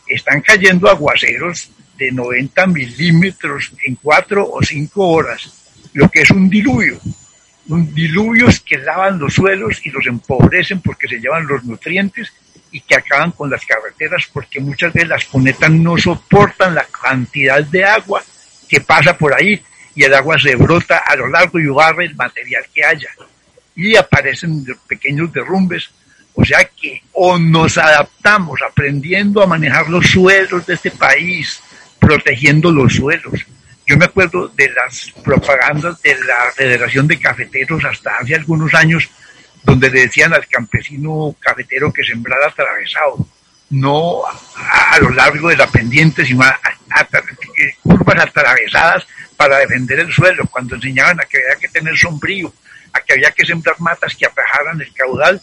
Están 0.07 0.41
cayendo 0.41 0.89
aguaceros 0.89 1.69
de 1.97 2.11
90 2.11 2.67
milímetros 2.67 3.71
en 3.85 3.95
cuatro 3.95 4.49
o 4.49 4.61
cinco 4.61 5.07
horas, 5.09 5.51
lo 5.93 6.09
que 6.09 6.21
es 6.21 6.31
un 6.31 6.49
diluvio. 6.49 6.99
Un 7.69 7.93
diluvios 7.93 8.61
que 8.61 8.77
lavan 8.77 9.19
los 9.19 9.33
suelos 9.33 9.85
y 9.85 9.89
los 9.89 10.05
empobrecen 10.07 10.79
porque 10.79 11.07
se 11.07 11.19
llevan 11.19 11.45
los 11.47 11.63
nutrientes 11.65 12.31
y 12.71 12.79
que 12.81 12.95
acaban 12.95 13.31
con 13.31 13.49
las 13.49 13.65
carreteras 13.65 14.29
porque 14.31 14.59
muchas 14.59 14.93
veces 14.93 15.09
las 15.09 15.25
cunetas 15.25 15.71
no 15.71 15.97
soportan 15.97 16.75
la 16.75 16.85
cantidad 16.85 17.63
de 17.63 17.83
agua 17.83 18.23
que 18.69 18.81
pasa 18.81 19.17
por 19.17 19.33
ahí 19.33 19.61
y 19.95 20.03
el 20.03 20.13
agua 20.13 20.37
se 20.37 20.55
brota 20.55 20.99
a 20.99 21.15
lo 21.15 21.27
largo 21.27 21.59
y 21.59 21.67
barre 21.67 22.05
el 22.05 22.15
material 22.15 22.63
que 22.73 22.83
haya 22.83 23.09
y 23.75 23.95
aparecen 23.95 24.65
pequeños 24.87 25.31
derrumbes 25.31 25.89
o 26.39 26.45
sea 26.45 26.63
que 26.65 27.01
o 27.13 27.39
nos 27.39 27.79
adaptamos 27.79 28.59
aprendiendo 28.61 29.41
a 29.41 29.47
manejar 29.47 29.89
los 29.89 30.05
suelos 30.05 30.67
de 30.67 30.75
este 30.75 30.91
país, 30.91 31.59
protegiendo 31.99 32.71
los 32.71 32.93
suelos. 32.93 33.43
Yo 33.87 33.97
me 33.97 34.05
acuerdo 34.05 34.47
de 34.49 34.69
las 34.69 35.11
propagandas 35.23 35.99
de 36.03 36.13
la 36.13 36.51
Federación 36.55 37.07
de 37.07 37.19
Cafeteros 37.19 37.83
hasta 37.85 38.17
hace 38.17 38.35
algunos 38.35 38.71
años, 38.75 39.09
donde 39.63 39.89
le 39.89 40.01
decían 40.01 40.31
al 40.31 40.45
campesino 40.47 41.35
cafetero 41.39 41.91
que 41.91 42.03
sembrara 42.03 42.49
atravesado, 42.49 43.27
no 43.71 44.21
a, 44.27 44.99
lo 44.99 45.09
largo 45.09 45.49
de 45.49 45.57
la 45.57 45.65
pendiente, 45.65 46.23
sino 46.23 46.43
a, 46.43 46.59
curvas 47.81 48.19
atravesadas 48.19 49.07
para 49.35 49.57
defender 49.57 50.01
el 50.01 50.13
suelo, 50.13 50.45
cuando 50.51 50.75
enseñaban 50.75 51.19
a 51.19 51.23
que 51.23 51.39
había 51.39 51.59
que 51.59 51.67
tener 51.69 51.97
sombrío, 51.97 52.53
a 52.93 52.99
que 52.99 53.13
había 53.13 53.31
que 53.31 53.43
sembrar 53.43 53.79
matas 53.79 54.15
que 54.15 54.27
atajaran 54.27 54.79
el 54.79 54.93
caudal 54.93 55.41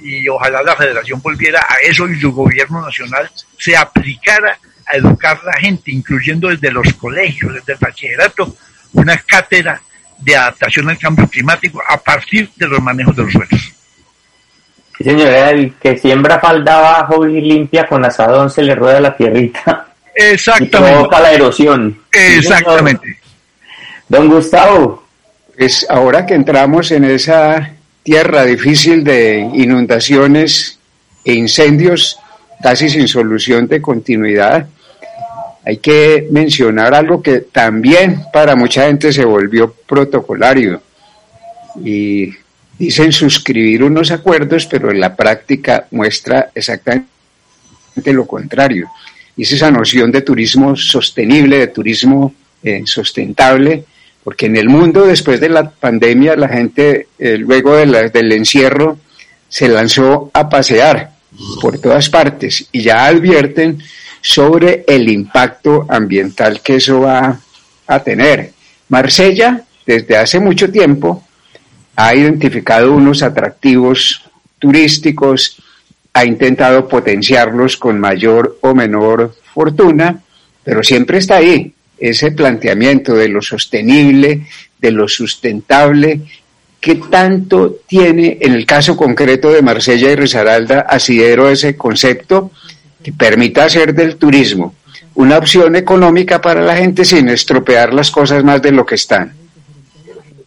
y 0.00 0.28
ojalá 0.28 0.62
la 0.62 0.76
federación 0.76 1.20
volviera 1.20 1.60
a 1.60 1.76
eso 1.82 2.08
y 2.08 2.20
su 2.20 2.32
gobierno 2.32 2.80
nacional 2.82 3.30
se 3.58 3.76
aplicara 3.76 4.58
a 4.86 4.96
educar 4.96 5.38
a 5.42 5.46
la 5.46 5.60
gente, 5.60 5.90
incluyendo 5.90 6.48
desde 6.48 6.70
los 6.70 6.92
colegios, 6.94 7.54
desde 7.54 7.74
el 7.74 7.78
bachillerato, 7.78 8.56
una 8.94 9.16
cátedra 9.18 9.80
de 10.18 10.36
adaptación 10.36 10.88
al 10.88 10.98
cambio 10.98 11.28
climático 11.28 11.80
a 11.86 11.96
partir 11.98 12.50
de 12.56 12.66
los 12.66 12.80
manejos 12.80 13.14
de 13.16 13.22
los 13.24 13.32
suelos. 13.32 13.72
Sí, 14.96 15.04
señora, 15.04 15.50
el 15.50 15.74
que 15.74 15.96
siembra 15.96 16.40
falda 16.40 16.78
abajo 16.78 17.26
y 17.26 17.40
limpia 17.40 17.86
con 17.86 18.04
asadón 18.04 18.50
se 18.50 18.62
le 18.62 18.74
rueda 18.74 19.00
la 19.00 19.16
tierrita. 19.16 19.86
Exactamente. 20.14 20.76
Y 20.76 20.80
provoca 20.80 21.20
la 21.20 21.32
erosión. 21.32 22.02
Exactamente. 22.10 23.20
Don 24.08 24.28
Gustavo. 24.28 25.06
Es 25.56 25.86
ahora 25.90 26.24
que 26.24 26.34
entramos 26.34 26.90
en 26.92 27.04
esa 27.04 27.72
tierra 28.02 28.44
difícil 28.44 29.04
de 29.04 29.40
inundaciones 29.54 30.78
e 31.24 31.34
incendios 31.34 32.18
casi 32.62 32.88
sin 32.88 33.08
solución 33.08 33.68
de 33.68 33.80
continuidad. 33.80 34.66
Hay 35.64 35.78
que 35.78 36.26
mencionar 36.30 36.94
algo 36.94 37.22
que 37.22 37.40
también 37.40 38.22
para 38.32 38.56
mucha 38.56 38.86
gente 38.86 39.12
se 39.12 39.24
volvió 39.24 39.72
protocolario 39.86 40.80
y 41.84 42.30
dicen 42.78 43.12
suscribir 43.12 43.82
unos 43.82 44.10
acuerdos, 44.10 44.66
pero 44.66 44.90
en 44.90 45.00
la 45.00 45.14
práctica 45.14 45.86
muestra 45.90 46.50
exactamente 46.54 47.08
lo 48.06 48.26
contrario. 48.26 48.88
Y 49.36 49.42
es 49.42 49.52
esa 49.52 49.70
noción 49.70 50.10
de 50.10 50.22
turismo 50.22 50.74
sostenible, 50.74 51.58
de 51.58 51.66
turismo 51.68 52.34
eh, 52.62 52.82
sustentable, 52.84 53.84
porque 54.28 54.44
en 54.44 54.58
el 54.58 54.68
mundo 54.68 55.06
después 55.06 55.40
de 55.40 55.48
la 55.48 55.70
pandemia 55.70 56.36
la 56.36 56.48
gente 56.48 57.08
eh, 57.18 57.38
luego 57.38 57.74
del 57.76 58.32
encierro 58.32 58.98
se 59.48 59.68
lanzó 59.68 60.30
a 60.34 60.50
pasear 60.50 61.12
por 61.62 61.78
todas 61.78 62.10
partes 62.10 62.68
y 62.70 62.82
ya 62.82 63.06
advierten 63.06 63.82
sobre 64.20 64.84
el 64.86 65.08
impacto 65.08 65.86
ambiental 65.88 66.60
que 66.60 66.74
eso 66.76 67.00
va 67.00 67.40
a 67.86 68.02
tener. 68.02 68.52
Marsella, 68.90 69.62
desde 69.86 70.18
hace 70.18 70.38
mucho 70.40 70.70
tiempo, 70.70 71.24
ha 71.96 72.14
identificado 72.14 72.92
unos 72.92 73.22
atractivos 73.22 74.22
turísticos, 74.58 75.56
ha 76.12 76.26
intentado 76.26 76.86
potenciarlos 76.86 77.78
con 77.78 77.98
mayor 77.98 78.58
o 78.60 78.74
menor 78.74 79.34
fortuna, 79.54 80.20
pero 80.62 80.82
siempre 80.82 81.16
está 81.16 81.36
ahí, 81.36 81.72
ese 82.00 82.32
planteamiento 82.32 83.14
de 83.14 83.28
lo 83.28 83.42
sostenible, 83.42 84.46
de 84.80 84.90
lo 84.90 85.08
sustentable, 85.08 86.20
¿qué 86.80 86.96
tanto 87.10 87.78
tiene 87.86 88.38
en 88.40 88.54
el 88.54 88.64
caso 88.66 88.96
concreto 88.96 89.50
de 89.50 89.62
Marsella 89.62 90.10
y 90.12 90.16
Risaralda 90.16 90.80
asidero 90.80 91.48
ese 91.48 91.76
concepto 91.76 92.50
que 93.02 93.12
permita 93.12 93.64
hacer 93.64 93.94
del 93.94 94.16
turismo 94.16 94.74
una 95.14 95.38
opción 95.38 95.74
económica 95.74 96.40
para 96.40 96.62
la 96.62 96.76
gente 96.76 97.04
sin 97.04 97.28
estropear 97.28 97.92
las 97.92 98.10
cosas 98.10 98.44
más 98.44 98.62
de 98.62 98.70
lo 98.70 98.86
que 98.86 98.94
están? 98.94 99.32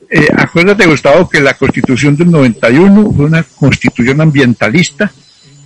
Eh, 0.10 0.28
acuérdate, 0.36 0.86
Gustavo, 0.88 1.30
que 1.30 1.40
la 1.40 1.54
constitución 1.54 2.16
del 2.16 2.32
91 2.32 3.14
fue 3.14 3.26
una 3.26 3.44
constitución 3.44 4.20
ambientalista 4.22 5.12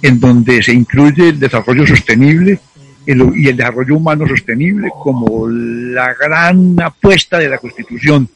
en 0.02 0.20
donde 0.20 0.62
se 0.62 0.72
incluye 0.72 1.30
el 1.30 1.40
desarrollo 1.40 1.86
sostenible 1.88 2.60
y 3.06 3.48
el 3.48 3.58
desarrollo 3.58 3.96
humano 3.96 4.28
sostenible 4.28 4.90
como 5.02 5.48
la 5.48 6.14
gran 6.14 6.76
apuesta 6.82 7.38
de 7.38 7.50
la 7.50 7.58
constitución, 7.58 8.28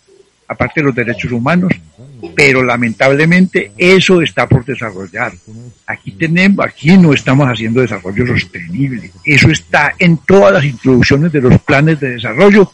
aparte 0.48 0.82
de 0.82 0.86
los 0.86 0.96
derechos 0.96 1.32
humanos, 1.32 1.74
pero 2.36 2.64
lamentablemente 2.64 3.72
eso 3.78 4.22
está 4.22 4.48
por 4.48 4.66
desarrollar. 4.66 5.34
Aquí 5.88 6.12
tenemos, 6.12 6.66
aquí 6.66 6.98
no 6.98 7.14
estamos 7.14 7.48
haciendo 7.48 7.82
desarrollo 7.82 8.28
sostenible. 8.28 9.12
Eso 9.24 9.50
está 9.50 9.94
en 9.98 10.18
todas 10.18 10.54
las 10.54 10.66
introducciones 10.66 11.32
de 11.32 11.42
los 11.42 11.60
planes 11.62 12.00
de 12.00 12.12
desarrollo, 12.12 12.72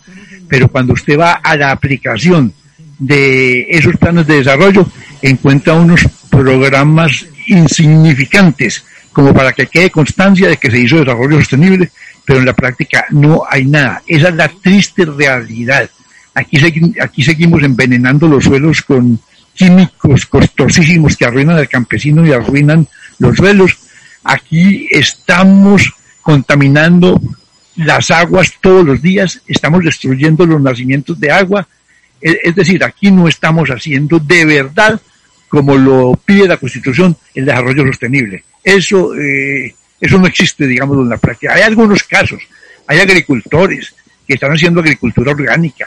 pero 0.47 0.67
cuando 0.67 0.93
usted 0.93 1.17
va 1.17 1.33
a 1.33 1.55
la 1.55 1.71
aplicación 1.71 2.53
de 2.99 3.67
esos 3.69 3.95
planes 3.97 4.27
de 4.27 4.37
desarrollo, 4.37 4.87
encuentra 5.21 5.73
unos 5.73 6.07
programas 6.29 7.25
insignificantes 7.47 8.83
como 9.15 9.33
para 9.33 9.53
que 9.53 9.67
quede 9.67 9.91
constancia 9.91 10.49
de 10.49 10.57
que 10.57 10.69
se 10.69 10.77
hizo 10.77 10.99
desarrollo 10.99 11.39
sostenible, 11.39 11.89
pero 12.25 12.39
en 12.39 12.45
la 12.45 12.53
práctica 12.53 13.05
no 13.11 13.43
hay 13.49 13.65
nada. 13.65 14.03
Esa 14.05 14.27
es 14.27 14.35
la 14.35 14.49
triste 14.49 15.05
realidad. 15.05 15.89
Aquí, 16.33 16.57
aquí 17.01 17.23
seguimos 17.23 17.63
envenenando 17.63 18.27
los 18.27 18.43
suelos 18.43 18.81
con 18.81 19.17
químicos 19.53 20.25
costosísimos 20.25 21.15
que 21.15 21.23
arruinan 21.23 21.55
al 21.55 21.69
campesino 21.69 22.27
y 22.27 22.33
arruinan 22.33 22.85
los 23.17 23.37
suelos. 23.37 23.77
Aquí 24.25 24.89
estamos 24.91 25.93
contaminando 26.21 27.17
las 27.77 28.11
aguas 28.11 28.51
todos 28.59 28.85
los 28.85 29.01
días, 29.01 29.41
estamos 29.47 29.81
destruyendo 29.81 30.45
los 30.45 30.61
nacimientos 30.61 31.17
de 31.17 31.31
agua. 31.31 31.65
Es 32.19 32.53
decir, 32.53 32.83
aquí 32.83 33.11
no 33.11 33.29
estamos 33.29 33.69
haciendo 33.69 34.19
de 34.19 34.43
verdad, 34.43 34.99
como 35.47 35.75
lo 35.75 36.19
pide 36.23 36.47
la 36.47 36.57
Constitución, 36.57 37.15
el 37.33 37.45
desarrollo 37.45 37.85
sostenible. 37.87 38.43
Eso, 38.63 39.15
eh, 39.15 39.73
eso 39.99 40.17
no 40.17 40.27
existe, 40.27 40.67
digamos, 40.67 40.97
en 40.97 41.09
la 41.09 41.17
práctica. 41.17 41.53
Hay 41.53 41.61
algunos 41.61 42.03
casos, 42.03 42.41
hay 42.87 42.99
agricultores 42.99 43.93
que 44.27 44.33
están 44.33 44.51
haciendo 44.51 44.81
agricultura 44.81 45.31
orgánica, 45.31 45.85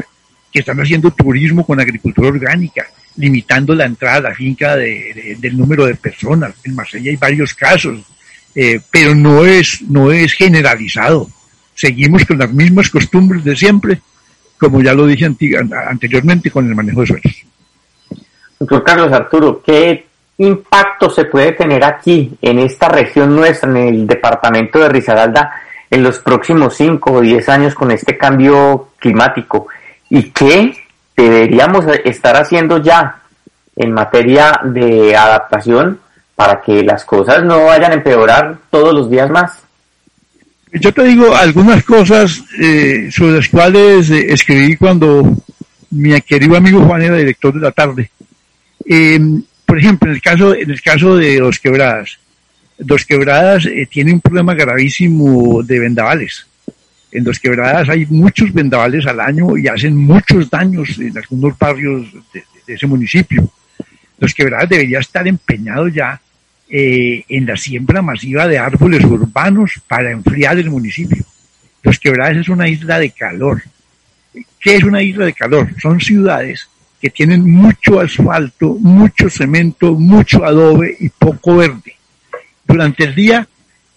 que 0.53 0.61
están 0.61 0.81
haciendo 0.81 1.11
turismo 1.11 1.67
con 1.67 1.81
agricultura 1.81 2.29
orgánica, 2.29 2.87
limitando 3.17 3.75
la 3.75 3.85
entrada 3.85 4.17
a 4.17 4.31
la 4.31 4.35
finca 4.35 4.77
del 4.77 5.57
número 5.57 5.85
de 5.87 5.97
personas. 5.97 6.55
En 6.65 6.75
Marsella 6.75 7.11
hay 7.11 7.17
varios 7.17 7.53
casos, 7.53 8.01
eh, 8.55 8.81
pero 8.91 9.15
no 9.15 9.45
es, 9.45 9.83
no 9.83 10.13
es 10.13 10.33
generalizado. 10.33 11.29
Seguimos 11.75 12.25
con 12.25 12.39
las 12.39 12.53
mismas 12.53 12.89
costumbres 12.89 13.45
de 13.45 13.57
siempre, 13.57 14.01
como 14.57 14.83
ya 14.83 14.95
lo 14.95 15.07
dije 15.07 15.27
anteriormente 15.27 16.51
con 16.51 16.69
el 16.69 16.75
manejo 16.75 17.03
de 17.03 17.07
suelos. 17.07 17.48
Doctor 18.61 18.85
Carlos 18.85 19.13
Arturo, 19.13 19.63
¿qué 19.65 20.07
impacto 20.39 21.11
se 21.11 21.25
puede 21.25 21.53
tener 21.53 21.85
aquí, 21.85 22.37
en 22.43 22.59
esta 22.59 22.89
región 22.89 23.35
nuestra, 23.35 23.71
en 23.71 23.77
el 23.77 24.07
departamento 24.07 24.79
de 24.79 24.89
Risaralda, 24.89 25.53
en 25.91 26.03
los 26.03 26.19
próximos 26.19 26.75
5 26.77 27.13
o 27.13 27.21
10 27.21 27.49
años 27.49 27.75
con 27.75 27.91
este 27.91 28.17
cambio 28.17 28.89
climático? 28.99 29.69
¿Y 30.11 30.31
qué 30.31 30.73
deberíamos 31.17 31.85
estar 32.05 32.37
haciendo 32.37 32.79
ya 32.79 33.21
en 33.77 33.93
materia 33.93 34.61
de 34.65 35.17
adaptación 35.17 36.01
para 36.35 36.61
que 36.61 36.83
las 36.83 37.05
cosas 37.05 37.45
no 37.45 37.65
vayan 37.67 37.93
a 37.93 37.95
empeorar 37.95 38.59
todos 38.71 38.95
los 38.95 39.11
días 39.11 39.31
más? 39.31 39.63
Yo 40.73 40.93
te 40.93 41.03
digo 41.05 41.35
algunas 41.35 41.83
cosas 41.85 42.43
eh, 42.61 43.09
sobre 43.11 43.37
las 43.37 43.49
cuales 43.49 44.11
eh, 44.11 44.33
escribí 44.33 44.77
cuando 44.77 45.23
mi 45.91 46.21
querido 46.21 46.57
amigo 46.57 46.83
Juan 46.83 47.03
era 47.03 47.17
director 47.17 47.55
de 47.55 47.61
la 47.61 47.73
tarde. 47.73 48.11
Eh, 48.91 49.21
por 49.67 49.79
ejemplo, 49.79 50.09
en 50.09 50.15
el 50.15 50.23
caso, 50.23 50.55
en 50.55 50.71
el 50.71 50.81
caso 50.81 51.15
de 51.15 51.39
Dos 51.39 51.59
Quebradas, 51.59 52.19
Dos 52.79 53.05
Quebradas 53.05 53.67
eh, 53.67 53.87
tiene 53.91 54.15
un 54.15 54.21
problema 54.21 54.55
gravísimo 54.55 55.63
de 55.63 55.79
vendavales. 55.79 56.47
En 57.13 57.23
Dos 57.23 57.39
Quebradas 57.39 57.91
hay 57.91 58.07
muchos 58.07 58.51
vendavales 58.51 59.07
al 59.07 59.21
año 59.21 59.59
y 59.59 59.69
hacen 59.69 59.95
muchos 59.95 60.49
daños 60.49 60.99
en 60.99 61.17
algunos 61.19 61.59
barrios 61.59 62.07
de, 62.33 62.43
ese 62.67 62.87
municipio. 62.87 63.51
Dos 64.19 64.33
Quebradas 64.33 64.71
debería 64.71 65.01
estar 65.01 65.29
empeñado 65.29 65.89
ya 65.89 66.19
eh, 66.71 67.25
en 67.29 67.45
la 67.45 67.59
siembra 67.59 68.01
masiva 68.01 68.49
de 68.49 68.59
árboles 68.59 69.05
urbanos 69.05 69.73
para 69.87 70.11
enfriar 70.11 70.59
el 70.59 70.71
municipio. 70.71 71.25
Dos 71.83 71.99
Quebradas 71.99 72.39
es 72.39 72.49
una 72.49 72.67
isla 72.67 72.99
de 72.99 73.11
calor. 73.11 73.63
¿Qué 74.59 74.77
es 74.77 74.85
una 74.85 75.03
isla 75.03 75.27
de 75.27 75.35
calor? 75.35 75.69
Son 75.79 76.01
ciudades 76.01 76.69
que 77.01 77.11
tienen 77.11 77.49
mucho 77.49 78.01
asfalto, 78.01 78.75
mucho 78.75 79.31
cemento, 79.31 79.95
mucho 79.95 80.45
adobe 80.45 80.97
y 80.99 81.09
poco 81.09 81.57
verde. 81.57 81.95
Durante 82.67 83.05
el 83.05 83.15
día, 83.15 83.49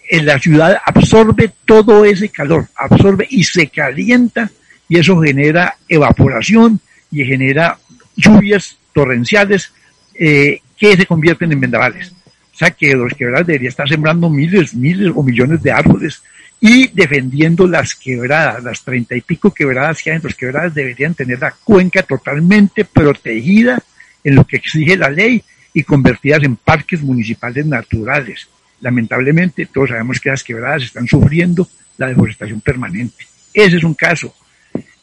en 0.10 0.26
la 0.26 0.40
ciudad 0.40 0.78
absorbe 0.86 1.52
todo 1.66 2.06
ese 2.06 2.30
calor, 2.30 2.68
absorbe 2.76 3.28
y 3.30 3.44
se 3.44 3.68
calienta 3.68 4.52
y 4.88 4.98
eso 4.98 5.20
genera 5.22 5.78
evaporación 5.88 6.80
y 7.12 7.24
genera 7.24 7.78
lluvias 8.16 8.78
torrenciales 8.94 9.72
eh, 10.14 10.60
que 10.78 10.98
se 10.98 11.06
convierten 11.06 11.52
en 11.52 11.62
vendavales. 11.62 12.12
O 12.54 12.58
sea 12.58 12.72
que 12.72 12.94
los 12.94 13.14
quebradas 13.14 13.48
debería 13.48 13.70
estar 13.70 13.88
sembrando 13.88 14.30
miles, 14.30 14.74
miles 14.74 15.12
o 15.16 15.24
millones 15.24 15.64
de 15.64 15.72
árboles 15.72 16.22
y 16.64 16.90
defendiendo 16.90 17.66
las 17.66 17.96
quebradas, 17.96 18.64
las 18.64 18.84
treinta 18.84 19.16
y 19.16 19.22
pico 19.22 19.52
quebradas 19.52 20.02
que 20.02 20.12
hay 20.12 20.18
en 20.18 20.24
los 20.24 20.36
quebradas 20.36 20.76
deberían 20.76 21.16
tener 21.16 21.40
la 21.40 21.52
cuenca 21.52 22.04
totalmente 22.04 22.86
protegida 22.86 23.82
en 24.24 24.36
lo 24.36 24.46
que 24.46 24.58
exige 24.58 24.96
la 24.96 25.10
ley 25.10 25.44
y 25.74 25.82
convertidas 25.82 26.44
en 26.44 26.56
parques 26.56 27.02
municipales 27.02 27.66
naturales. 27.66 28.48
Lamentablemente, 28.80 29.66
todos 29.66 29.90
sabemos 29.90 30.20
que 30.20 30.30
las 30.30 30.44
quebradas 30.44 30.84
están 30.84 31.08
sufriendo 31.08 31.68
la 31.98 32.10
deforestación 32.10 32.62
permanente. 32.62 33.26
Ese 33.52 33.78
es 33.78 33.84
un 33.84 33.96
caso. 33.96 34.34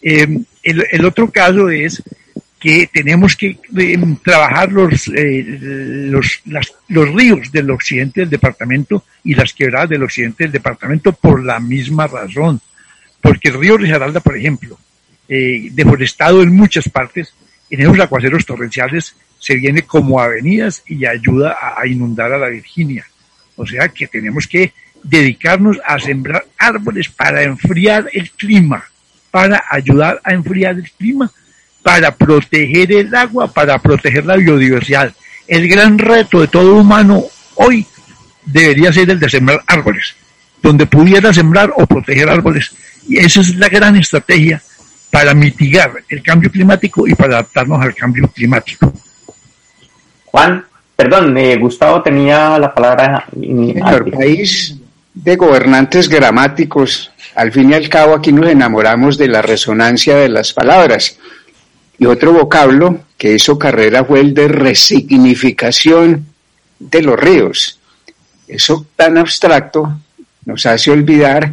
Eh, 0.01 0.29
el, 0.62 1.05
otro 1.05 1.29
caso 1.29 1.71
es 1.71 2.01
que 2.59 2.88
tenemos 2.92 3.37
que 3.37 3.59
eh, 3.77 4.16
trabajar 4.25 4.73
los, 4.73 5.09
eh, 5.14 5.44
los, 6.11 6.42
los 6.88 7.14
ríos 7.14 7.53
del 7.53 7.71
occidente 7.71 8.21
del 8.21 8.31
departamento 8.31 9.05
y 9.23 9.35
las 9.35 9.53
quebradas 9.53 9.90
del 9.90 10.03
occidente 10.03 10.44
del 10.44 10.53
departamento 10.53 11.12
por 11.12 11.44
la 11.44 11.61
misma 11.61 12.09
razón. 12.09 12.61
Porque 13.21 13.49
el 13.49 13.61
río 13.61 13.77
Risaralda, 13.77 14.21
por 14.21 14.37
ejemplo, 14.37 14.79
eh, 15.29 15.68
deforestado 15.73 16.42
en 16.42 16.55
muchas 16.55 16.88
partes, 16.88 17.33
en 17.71 17.81
esos 17.81 17.99
aguaceros 18.01 18.44
torrenciales 18.44 19.14
se 19.38 19.55
viene 19.55 19.83
como 19.83 20.21
avenidas 20.21 20.83
y 20.87 21.07
ayuda 21.07 21.57
a, 21.61 21.81
a 21.81 21.87
inundar 21.87 22.33
a 22.33 22.38
la 22.38 22.49
Virginia. 22.49 23.07
O 23.55 23.66
sea 23.66 23.88
que 23.88 24.09
tenemos 24.09 24.49
que 24.49 24.73
dedicarnos 25.05 25.79
a 25.85 25.99
sembrar 26.01 26.44
árboles 26.57 27.09
para 27.09 27.42
enfriar 27.42 28.09
el 28.12 28.31
clima, 28.33 28.85
para 29.31 29.62
ayudar 29.71 30.21
a 30.25 30.33
enfriar 30.33 30.75
el 30.75 30.90
clima 30.90 31.31
para 31.88 32.14
proteger 32.14 32.92
el 32.92 33.14
agua, 33.14 33.46
para 33.46 33.79
proteger 33.79 34.27
la 34.27 34.37
biodiversidad. 34.37 35.11
El 35.46 35.66
gran 35.66 35.98
reto 35.98 36.42
de 36.42 36.46
todo 36.46 36.74
humano 36.74 37.24
hoy 37.55 37.87
debería 38.44 38.92
ser 38.92 39.09
el 39.09 39.18
de 39.18 39.31
sembrar 39.31 39.62
árboles, 39.66 40.14
donde 40.62 40.85
pudiera 40.85 41.33
sembrar 41.33 41.72
o 41.74 41.87
proteger 41.87 42.29
árboles. 42.29 42.72
Y 43.09 43.16
esa 43.16 43.40
es 43.40 43.57
la 43.57 43.70
gran 43.70 43.96
estrategia 43.96 44.61
para 45.11 45.33
mitigar 45.33 45.92
el 46.11 46.22
cambio 46.22 46.51
climático 46.51 47.09
y 47.09 47.14
para 47.14 47.37
adaptarnos 47.37 47.81
al 47.81 47.94
cambio 47.94 48.29
climático. 48.29 48.92
Juan, 50.27 50.62
perdón, 50.94 51.38
eh, 51.38 51.57
Gustavo 51.57 52.03
tenía 52.03 52.59
la 52.59 52.74
palabra. 52.74 53.24
El 53.33 54.12
país 54.12 54.77
de 55.14 55.37
gobernantes 55.37 56.07
gramáticos, 56.07 57.11
al 57.35 57.51
fin 57.51 57.70
y 57.70 57.74
al 57.74 57.88
cabo 57.88 58.14
aquí 58.14 58.31
nos 58.31 58.51
enamoramos 58.51 59.16
de 59.16 59.29
la 59.29 59.40
resonancia 59.40 60.16
de 60.16 60.29
las 60.29 60.53
palabras. 60.53 61.18
Y 61.99 62.07
otro 62.07 62.33
vocablo 62.33 63.01
que 63.17 63.35
hizo 63.35 63.59
carrera 63.59 64.05
fue 64.05 64.21
el 64.21 64.33
de 64.33 64.47
resignificación 64.49 66.27
de 66.79 67.03
los 67.03 67.19
ríos. 67.19 67.81
Eso 68.47 68.87
tan 68.95 69.19
abstracto 69.19 69.99
nos 70.45 70.65
hace 70.65 70.93
olvidar 70.93 71.53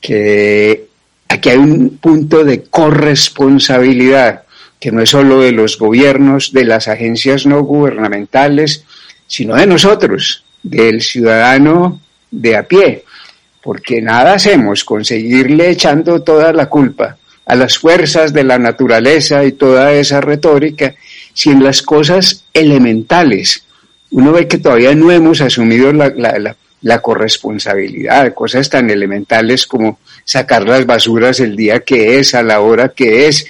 que 0.00 0.86
aquí 1.28 1.48
hay 1.50 1.58
un 1.58 1.98
punto 1.98 2.44
de 2.44 2.64
corresponsabilidad, 2.64 4.42
que 4.80 4.90
no 4.90 5.00
es 5.00 5.10
solo 5.10 5.40
de 5.40 5.52
los 5.52 5.78
gobiernos, 5.78 6.52
de 6.52 6.64
las 6.64 6.88
agencias 6.88 7.46
no 7.46 7.62
gubernamentales, 7.62 8.84
sino 9.26 9.54
de 9.54 9.66
nosotros, 9.66 10.44
del 10.62 11.00
ciudadano 11.00 12.00
de 12.30 12.56
a 12.56 12.64
pie, 12.64 13.04
porque 13.62 14.02
nada 14.02 14.34
hacemos 14.34 14.84
con 14.84 15.04
seguirle 15.04 15.70
echando 15.70 16.22
toda 16.22 16.52
la 16.52 16.66
culpa 16.66 17.16
a 17.46 17.54
las 17.54 17.78
fuerzas 17.78 18.32
de 18.32 18.44
la 18.44 18.58
naturaleza 18.58 19.44
y 19.44 19.52
toda 19.52 19.92
esa 19.92 20.20
retórica, 20.20 20.94
si 21.32 21.54
las 21.54 21.80
cosas 21.80 22.44
elementales. 22.52 23.64
Uno 24.10 24.32
ve 24.32 24.48
que 24.48 24.58
todavía 24.58 24.94
no 24.94 25.12
hemos 25.12 25.40
asumido 25.40 25.92
la, 25.92 26.08
la, 26.08 26.56
la, 26.82 27.02
corresponsabilidad, 27.02 28.34
cosas 28.34 28.68
tan 28.68 28.90
elementales 28.90 29.66
como 29.66 29.98
sacar 30.24 30.66
las 30.66 30.86
basuras 30.86 31.38
el 31.40 31.56
día 31.56 31.80
que 31.80 32.18
es, 32.18 32.34
a 32.34 32.42
la 32.42 32.60
hora 32.60 32.88
que 32.88 33.28
es, 33.28 33.46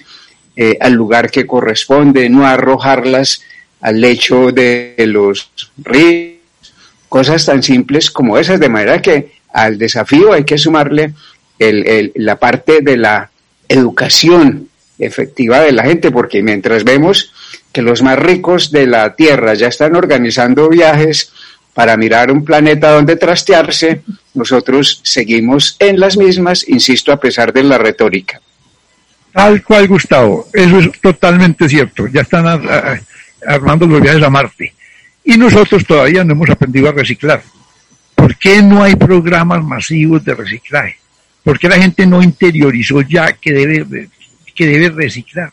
eh, 0.56 0.76
al 0.80 0.92
lugar 0.92 1.30
que 1.30 1.46
corresponde, 1.46 2.28
no 2.28 2.46
arrojarlas 2.46 3.42
al 3.80 4.00
lecho 4.00 4.52
de 4.52 4.94
los 5.06 5.50
ríos, 5.78 6.36
cosas 7.08 7.46
tan 7.46 7.62
simples 7.62 8.10
como 8.10 8.36
esas, 8.36 8.60
de 8.60 8.68
manera 8.68 9.00
que 9.00 9.32
al 9.52 9.78
desafío 9.78 10.32
hay 10.32 10.44
que 10.44 10.58
sumarle 10.58 11.14
la 11.58 12.36
parte 12.36 12.80
de 12.82 12.96
la 12.98 13.30
educación 13.68 14.68
efectiva 14.98 15.60
de 15.60 15.72
la 15.72 15.84
gente, 15.84 16.10
porque 16.10 16.42
mientras 16.42 16.84
vemos 16.84 17.32
que 17.72 17.82
los 17.82 18.02
más 18.02 18.18
ricos 18.18 18.70
de 18.70 18.86
la 18.86 19.14
Tierra 19.14 19.54
ya 19.54 19.68
están 19.68 19.94
organizando 19.94 20.68
viajes 20.68 21.32
para 21.74 21.96
mirar 21.96 22.30
un 22.30 22.44
planeta 22.44 22.90
donde 22.90 23.16
trastearse, 23.16 24.00
nosotros 24.32 25.00
seguimos 25.04 25.76
en 25.78 26.00
las 26.00 26.16
mismas, 26.16 26.66
insisto, 26.68 27.12
a 27.12 27.20
pesar 27.20 27.52
de 27.52 27.62
la 27.62 27.76
retórica. 27.76 28.40
Tal 29.30 29.62
cual, 29.62 29.86
Gustavo, 29.86 30.48
eso 30.54 30.78
es 30.78 30.98
totalmente 31.00 31.68
cierto. 31.68 32.06
Ya 32.06 32.22
están 32.22 32.46
armando 33.46 33.86
los 33.86 34.00
viajes 34.00 34.22
a 34.22 34.30
Marte. 34.30 34.72
Y 35.22 35.36
nosotros 35.36 35.84
todavía 35.84 36.24
no 36.24 36.32
hemos 36.32 36.48
aprendido 36.48 36.88
a 36.88 36.92
reciclar. 36.92 37.42
¿Por 38.14 38.36
qué 38.36 38.62
no 38.62 38.82
hay 38.82 38.96
programas 38.96 39.62
masivos 39.62 40.24
de 40.24 40.34
reciclaje? 40.34 40.96
¿Por 41.46 41.60
qué 41.60 41.68
la 41.68 41.78
gente 41.78 42.04
no 42.08 42.24
interiorizó 42.24 43.02
ya 43.02 43.34
que 43.34 43.52
debe, 43.52 44.08
que 44.52 44.66
debe 44.66 44.88
reciclar? 44.88 45.52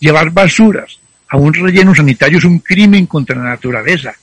Llevar 0.00 0.30
basuras 0.30 0.98
a 1.28 1.36
un 1.36 1.52
relleno 1.52 1.94
sanitario 1.94 2.38
es 2.38 2.44
un 2.44 2.60
crimen 2.60 3.04
contra 3.04 3.36
la 3.36 3.50
naturaleza. 3.50 4.14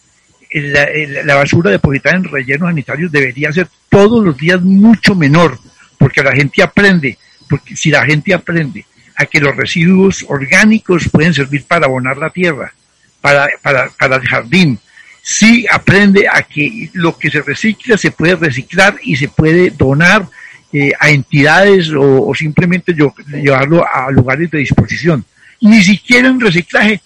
La, 0.51 0.87
la, 1.23 1.35
basura 1.35 1.69
depositada 1.69 2.15
en 2.15 2.23
rellenos 2.23 2.69
sanitarios 2.69 3.11
debería 3.11 3.53
ser 3.53 3.67
todos 3.87 4.25
los 4.25 4.35
días 4.35 4.63
mucho 4.63 5.13
menor, 5.13 5.59
porque 5.99 6.23
la 6.23 6.31
gente 6.31 6.63
aprende, 6.63 7.19
porque 7.47 7.75
si 7.75 7.91
la 7.91 8.03
gente 8.03 8.33
aprende 8.33 8.83
a 9.15 9.27
que 9.27 9.39
los 9.39 9.55
residuos 9.55 10.25
orgánicos 10.27 11.07
pueden 11.07 11.35
servir 11.35 11.65
para 11.65 11.85
abonar 11.85 12.17
la 12.17 12.31
tierra, 12.31 12.73
para, 13.21 13.47
para, 13.61 13.91
para 13.91 14.15
el 14.15 14.27
jardín, 14.27 14.79
si 15.21 15.67
aprende 15.69 16.27
a 16.27 16.41
que 16.41 16.89
lo 16.93 17.15
que 17.15 17.29
se 17.29 17.43
recicla 17.43 17.95
se 17.95 18.09
puede 18.09 18.37
reciclar 18.37 18.95
y 19.03 19.17
se 19.17 19.27
puede 19.27 19.69
donar 19.69 20.27
eh, 20.73 20.91
a 20.99 21.09
entidades 21.09 21.91
o, 21.97 22.33
simplemente 22.33 22.93
llevarlo 22.93 23.85
a 23.85 24.09
lugares 24.11 24.49
de 24.51 24.59
disposición. 24.59 25.25
Ni 25.59 25.81
siquiera 25.81 26.27
en 26.27 26.39
reciclaje 26.39 27.01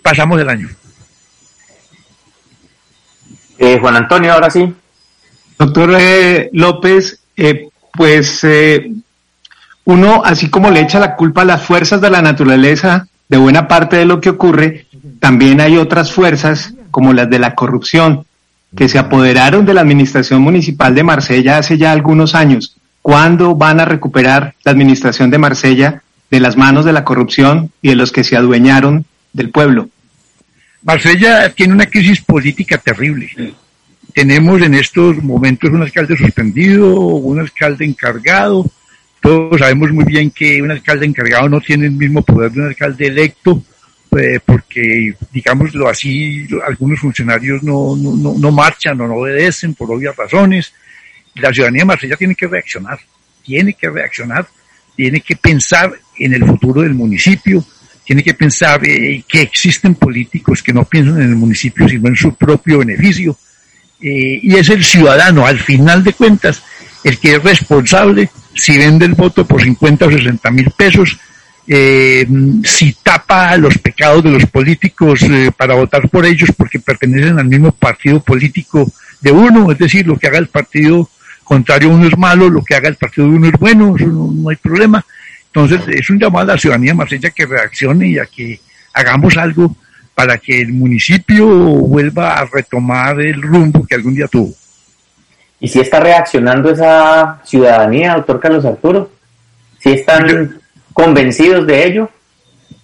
pasamos 0.00 0.40
el 0.40 0.48
año. 0.48 0.68
Eh, 3.58 3.78
Juan 3.80 3.96
Antonio, 3.96 4.32
ahora 4.32 4.50
sí. 4.50 4.72
Doctor 5.58 5.96
eh, 6.00 6.50
López, 6.52 7.20
pues 7.92 8.46
uno, 9.84 10.22
así 10.24 10.48
como 10.48 10.70
le 10.70 10.80
echa 10.80 10.98
la 10.98 11.14
culpa 11.14 11.42
a 11.42 11.44
las 11.44 11.62
fuerzas 11.62 12.00
de 12.00 12.10
la 12.10 12.22
naturaleza 12.22 13.06
de 13.28 13.36
buena 13.38 13.68
parte 13.68 13.96
de 13.96 14.04
lo 14.04 14.20
que 14.20 14.30
ocurre, 14.30 14.86
también 15.20 15.60
hay 15.60 15.76
otras 15.76 16.12
fuerzas, 16.12 16.74
como 16.90 17.12
las 17.12 17.30
de 17.30 17.38
la 17.38 17.54
corrupción, 17.54 18.26
que 18.76 18.88
se 18.88 18.98
apoderaron 18.98 19.64
de 19.64 19.74
la 19.74 19.82
administración 19.82 20.42
municipal 20.42 20.94
de 20.94 21.02
Marsella 21.02 21.58
hace 21.58 21.78
ya 21.78 21.92
algunos 21.92 22.34
años. 22.34 22.76
¿Cuándo 23.02 23.54
van 23.54 23.80
a 23.80 23.84
recuperar 23.84 24.54
la 24.64 24.72
administración 24.72 25.30
de 25.30 25.38
Marsella 25.38 26.02
de 26.30 26.40
las 26.40 26.56
manos 26.56 26.84
de 26.84 26.92
la 26.92 27.04
corrupción 27.04 27.70
y 27.82 27.90
de 27.90 27.96
los 27.96 28.12
que 28.12 28.24
se 28.24 28.36
adueñaron 28.36 29.04
del 29.32 29.50
pueblo? 29.50 29.88
Marsella 30.82 31.52
tiene 31.52 31.74
una 31.74 31.86
crisis 31.86 32.22
política 32.22 32.78
terrible. 32.78 33.54
Tenemos 34.14 34.62
en 34.62 34.74
estos 34.74 35.22
momentos 35.22 35.70
un 35.70 35.82
alcalde 35.82 36.16
suspendido, 36.16 36.94
un 36.96 37.40
alcalde 37.40 37.84
encargado, 37.84 38.70
todos 39.22 39.60
sabemos 39.60 39.92
muy 39.92 40.04
bien 40.04 40.32
que 40.32 40.60
un 40.60 40.72
alcalde 40.72 41.06
encargado 41.06 41.48
no 41.48 41.60
tiene 41.60 41.86
el 41.86 41.92
mismo 41.92 42.22
poder 42.22 42.50
de 42.50 42.60
un 42.60 42.66
alcalde 42.66 43.06
electo, 43.06 43.62
eh, 44.18 44.40
porque, 44.44 45.14
digámoslo 45.30 45.88
así, 45.88 46.48
algunos 46.66 46.98
funcionarios 46.98 47.62
no, 47.62 47.96
no, 47.96 48.34
no, 48.36 48.50
marchan 48.50 49.00
o 49.00 49.06
no 49.06 49.14
obedecen 49.14 49.74
por 49.74 49.92
obvias 49.92 50.16
razones. 50.16 50.74
La 51.34 51.52
ciudadanía 51.52 51.82
de 51.82 51.86
Marsella 51.86 52.16
tiene 52.16 52.34
que 52.34 52.46
reaccionar, 52.46 52.98
tiene 53.44 53.74
que 53.74 53.88
reaccionar, 53.88 54.46
tiene 54.94 55.20
que 55.20 55.36
pensar 55.36 55.92
en 56.18 56.34
el 56.34 56.44
futuro 56.44 56.82
del 56.82 56.94
municipio, 56.94 57.64
tiene 58.04 58.22
que 58.22 58.34
pensar 58.34 58.80
eh, 58.84 59.24
que 59.26 59.42
existen 59.42 59.94
políticos 59.94 60.62
que 60.62 60.72
no 60.72 60.84
piensan 60.84 61.22
en 61.22 61.30
el 61.30 61.36
municipio 61.36 61.88
sino 61.88 62.08
en 62.08 62.16
su 62.16 62.34
propio 62.34 62.78
beneficio. 62.78 63.36
Eh, 64.00 64.40
y 64.42 64.56
es 64.56 64.68
el 64.68 64.84
ciudadano, 64.84 65.46
al 65.46 65.60
final 65.60 66.02
de 66.02 66.12
cuentas, 66.12 66.62
el 67.04 67.18
que 67.18 67.36
es 67.36 67.42
responsable 67.42 68.28
si 68.54 68.76
vende 68.76 69.06
el 69.06 69.14
voto 69.14 69.46
por 69.46 69.62
50 69.62 70.06
o 70.06 70.10
60 70.10 70.50
mil 70.50 70.70
pesos, 70.76 71.18
eh, 71.66 72.26
si 72.64 72.92
tapa 73.02 73.56
los 73.56 73.78
pecados 73.78 74.24
de 74.24 74.30
los 74.30 74.46
políticos 74.46 75.22
eh, 75.22 75.50
para 75.56 75.74
votar 75.74 76.08
por 76.08 76.26
ellos 76.26 76.50
porque 76.56 76.80
pertenecen 76.80 77.38
al 77.38 77.46
mismo 77.46 77.70
partido 77.70 78.20
político 78.20 78.90
de 79.20 79.30
uno, 79.30 79.70
es 79.70 79.78
decir, 79.78 80.06
lo 80.06 80.18
que 80.18 80.26
haga 80.26 80.38
el 80.38 80.48
partido 80.48 81.08
contrario 81.44 81.90
uno 81.90 82.06
es 82.06 82.16
malo, 82.16 82.48
lo 82.48 82.62
que 82.62 82.74
haga 82.74 82.88
el 82.88 82.96
partido 82.96 83.26
de 83.26 83.34
uno 83.34 83.46
es 83.48 83.58
bueno, 83.58 83.96
eso 83.96 84.06
no, 84.06 84.48
hay 84.48 84.56
problema. 84.56 85.04
Entonces 85.46 85.80
es 85.88 86.08
un 86.10 86.18
llamado 86.18 86.50
a 86.50 86.54
la 86.54 86.60
ciudadanía 86.60 86.94
marsella 86.94 87.30
que 87.30 87.46
reaccione 87.46 88.08
y 88.08 88.18
a 88.18 88.26
que 88.26 88.60
hagamos 88.94 89.36
algo 89.36 89.74
para 90.14 90.38
que 90.38 90.60
el 90.60 90.72
municipio 90.72 91.46
vuelva 91.46 92.34
a 92.34 92.44
retomar 92.46 93.20
el 93.20 93.40
rumbo 93.42 93.86
que 93.86 93.94
algún 93.94 94.14
día 94.14 94.28
tuvo. 94.28 94.54
¿Y 95.60 95.68
si 95.68 95.80
está 95.80 96.00
reaccionando 96.00 96.70
esa 96.70 97.40
ciudadanía, 97.44 98.14
doctor 98.14 98.40
Carlos 98.40 98.64
Arturo? 98.64 99.12
¿Si 99.78 99.90
están 99.90 100.60
convencidos 100.92 101.66
de 101.66 101.86
ello? 101.86 102.10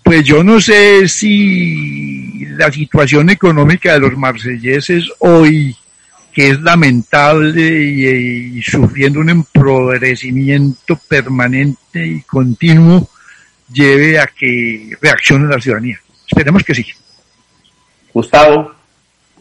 Pues 0.02 0.24
yo 0.24 0.42
no 0.42 0.60
sé 0.60 1.08
si 1.08 2.46
la 2.56 2.70
situación 2.72 3.30
económica 3.30 3.92
de 3.92 4.00
los 4.00 4.16
marselleses 4.16 5.04
hoy, 5.18 5.76
que 6.38 6.50
es 6.50 6.60
lamentable 6.60 7.60
y, 7.60 8.62
sufriendo 8.62 9.18
un 9.18 9.28
empobrecimiento 9.28 10.96
permanente 11.08 12.06
y 12.06 12.20
continuo, 12.20 13.08
lleve 13.72 14.20
a 14.20 14.28
que 14.28 14.96
reaccione 15.02 15.48
la 15.48 15.60
ciudadanía. 15.60 15.98
Esperemos 16.28 16.62
que 16.62 16.76
sí. 16.76 16.86
Gustavo. 18.14 18.72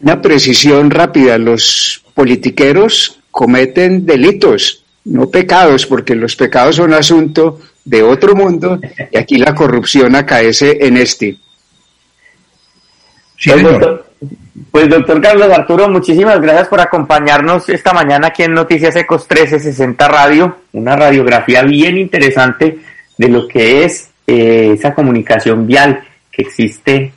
Una 0.00 0.20
precisión 0.20 0.90
rápida. 0.90 1.38
Los 1.38 2.02
politiqueros 2.14 3.20
cometen 3.30 4.04
delitos, 4.04 4.84
no 5.04 5.30
pecados, 5.30 5.86
porque 5.86 6.16
los 6.16 6.34
pecados 6.34 6.74
son 6.74 6.94
asunto 6.94 7.60
de 7.84 8.02
otro 8.02 8.34
mundo 8.34 8.80
y 9.12 9.16
aquí 9.16 9.38
la 9.38 9.54
corrupción 9.54 10.16
acaece 10.16 10.78
en 10.80 10.96
este. 10.96 11.38
pues, 13.44 13.62
doctor, 13.62 14.07
pues 14.70 14.88
doctor 14.88 15.20
Carlos 15.20 15.50
Arturo, 15.50 15.88
muchísimas 15.88 16.40
gracias 16.40 16.68
por 16.68 16.80
acompañarnos 16.80 17.68
esta 17.68 17.92
mañana 17.92 18.28
aquí 18.28 18.42
en 18.42 18.54
Noticias 18.54 18.96
Ecos 18.96 19.22
1360 19.22 20.08
Radio, 20.08 20.56
una 20.72 20.96
radiografía 20.96 21.62
bien 21.62 21.96
interesante 21.96 22.78
de 23.16 23.28
lo 23.28 23.46
que 23.46 23.84
es 23.84 24.10
eh, 24.26 24.72
esa 24.74 24.94
comunicación 24.94 25.66
vial 25.66 26.02
que 26.30 26.42
existe 26.42 27.12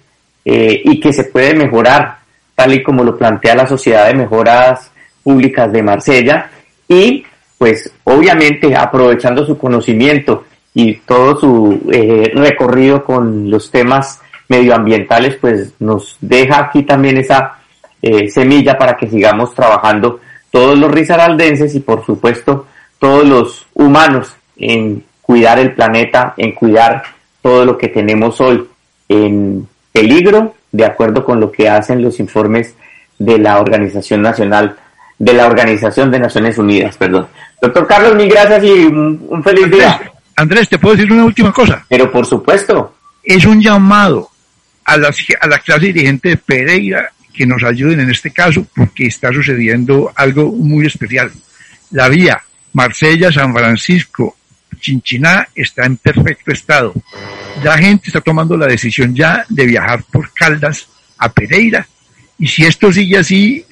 eh, 0.46 0.82
y 0.86 1.00
que 1.00 1.12
se 1.12 1.26
puede 1.26 1.54
mejorar, 1.56 2.20
tal 2.56 2.74
y 2.74 2.84
como 2.84 3.04
lo 3.04 3.18
plantea 3.18 3.56
la 3.56 3.68
Sociedad 3.68 4.08
de 4.08 4.14
Mejoras 4.14 4.92
Públicas 5.24 5.72
de 5.72 5.84
Marsella. 5.84 6.50
Y 6.88 7.26
pues 7.58 7.92
obviamente 8.06 8.76
aprovechando 8.76 9.46
su 9.46 9.58
conocimiento 9.58 10.46
y 10.74 10.96
todo 11.00 11.38
su 11.38 11.90
eh, 11.92 12.32
recorrido 12.34 13.04
con 13.04 13.50
los 13.52 13.70
temas 13.70 14.21
medioambientales 14.52 15.36
pues 15.36 15.74
nos 15.80 16.18
deja 16.20 16.60
aquí 16.60 16.84
también 16.84 17.18
esa 17.18 17.54
eh, 18.02 18.30
semilla 18.30 18.78
para 18.78 18.98
que 18.98 19.10
sigamos 19.10 19.56
trabajando 19.56 20.20
todos 20.52 20.78
los 20.78 20.92
risaraldenses 20.92 21.74
y 21.74 21.80
por 21.80 22.06
supuesto 22.06 22.68
todos 23.00 23.26
los 23.26 23.66
humanos 23.74 24.36
en 24.58 25.04
cuidar 25.22 25.58
el 25.58 25.74
planeta, 25.74 26.34
en 26.36 26.52
cuidar 26.52 27.02
todo 27.42 27.64
lo 27.64 27.78
que 27.78 27.88
tenemos 27.88 28.42
hoy 28.42 28.68
en 29.08 29.68
peligro, 29.94 30.56
de 30.72 30.86
acuerdo 30.86 31.24
con 31.24 31.40
lo 31.40 31.50
que 31.50 31.70
hacen 31.70 32.02
los 32.02 32.20
informes 32.20 32.76
de 33.18 33.38
la 33.38 33.60
Organización 33.60 34.22
Nacional 34.22 34.76
de 35.18 35.34
la 35.34 35.46
Organización 35.46 36.12
de 36.12 36.20
Naciones 36.20 36.58
Unidas, 36.58 36.98
perdón. 36.98 37.28
Doctor 37.62 37.88
Carlos, 37.88 38.16
mil 38.16 38.30
gracias 38.30 38.64
y 38.64 38.86
un, 38.86 39.42
feliz 39.44 39.70
día. 39.70 40.12
Andrés, 40.36 40.68
¿te 40.68 40.80
puedo 40.80 40.96
decir 40.96 41.12
una 41.12 41.24
última 41.24 41.54
cosa? 41.54 41.86
Pero 41.88 42.12
por 42.12 42.26
supuesto. 42.26 42.96
Es 43.24 43.46
un 43.46 43.62
llamado 43.62 44.31
a 44.86 44.98
la, 44.98 45.14
a 45.40 45.48
la 45.48 45.60
clase 45.60 45.88
dirigente 45.88 46.30
de 46.30 46.38
Pereira 46.38 47.12
que 47.34 47.46
nos 47.46 47.64
ayuden 47.64 48.02
en 48.02 48.12
este 48.12 48.32
caso 48.32 48.66
porque 48.76 49.06
está 49.06 49.32
sucediendo 49.32 50.12
algo 50.16 50.52
muy 50.52 50.86
especial. 50.86 51.32
La 51.92 52.10
vía 52.10 52.42
Marsella-San 52.74 53.54
Francisco, 53.54 54.38
Chinchiná 54.80 55.48
está 55.56 55.86
en 55.86 55.98
perfecto 55.98 56.52
estado. 56.52 56.94
La 57.64 57.78
gente 57.78 58.08
está 58.08 58.22
tomando 58.22 58.58
la 58.58 58.68
decisión 58.68 59.16
ya 59.16 59.46
de 59.48 59.66
viajar 59.66 60.04
por 60.12 60.34
Caldas 60.34 60.88
a 61.18 61.32
Pereira 61.32 61.88
y 62.42 62.48
si 62.48 62.66
esto 62.66 62.92
sigue 62.92 63.20
así, 63.20 63.64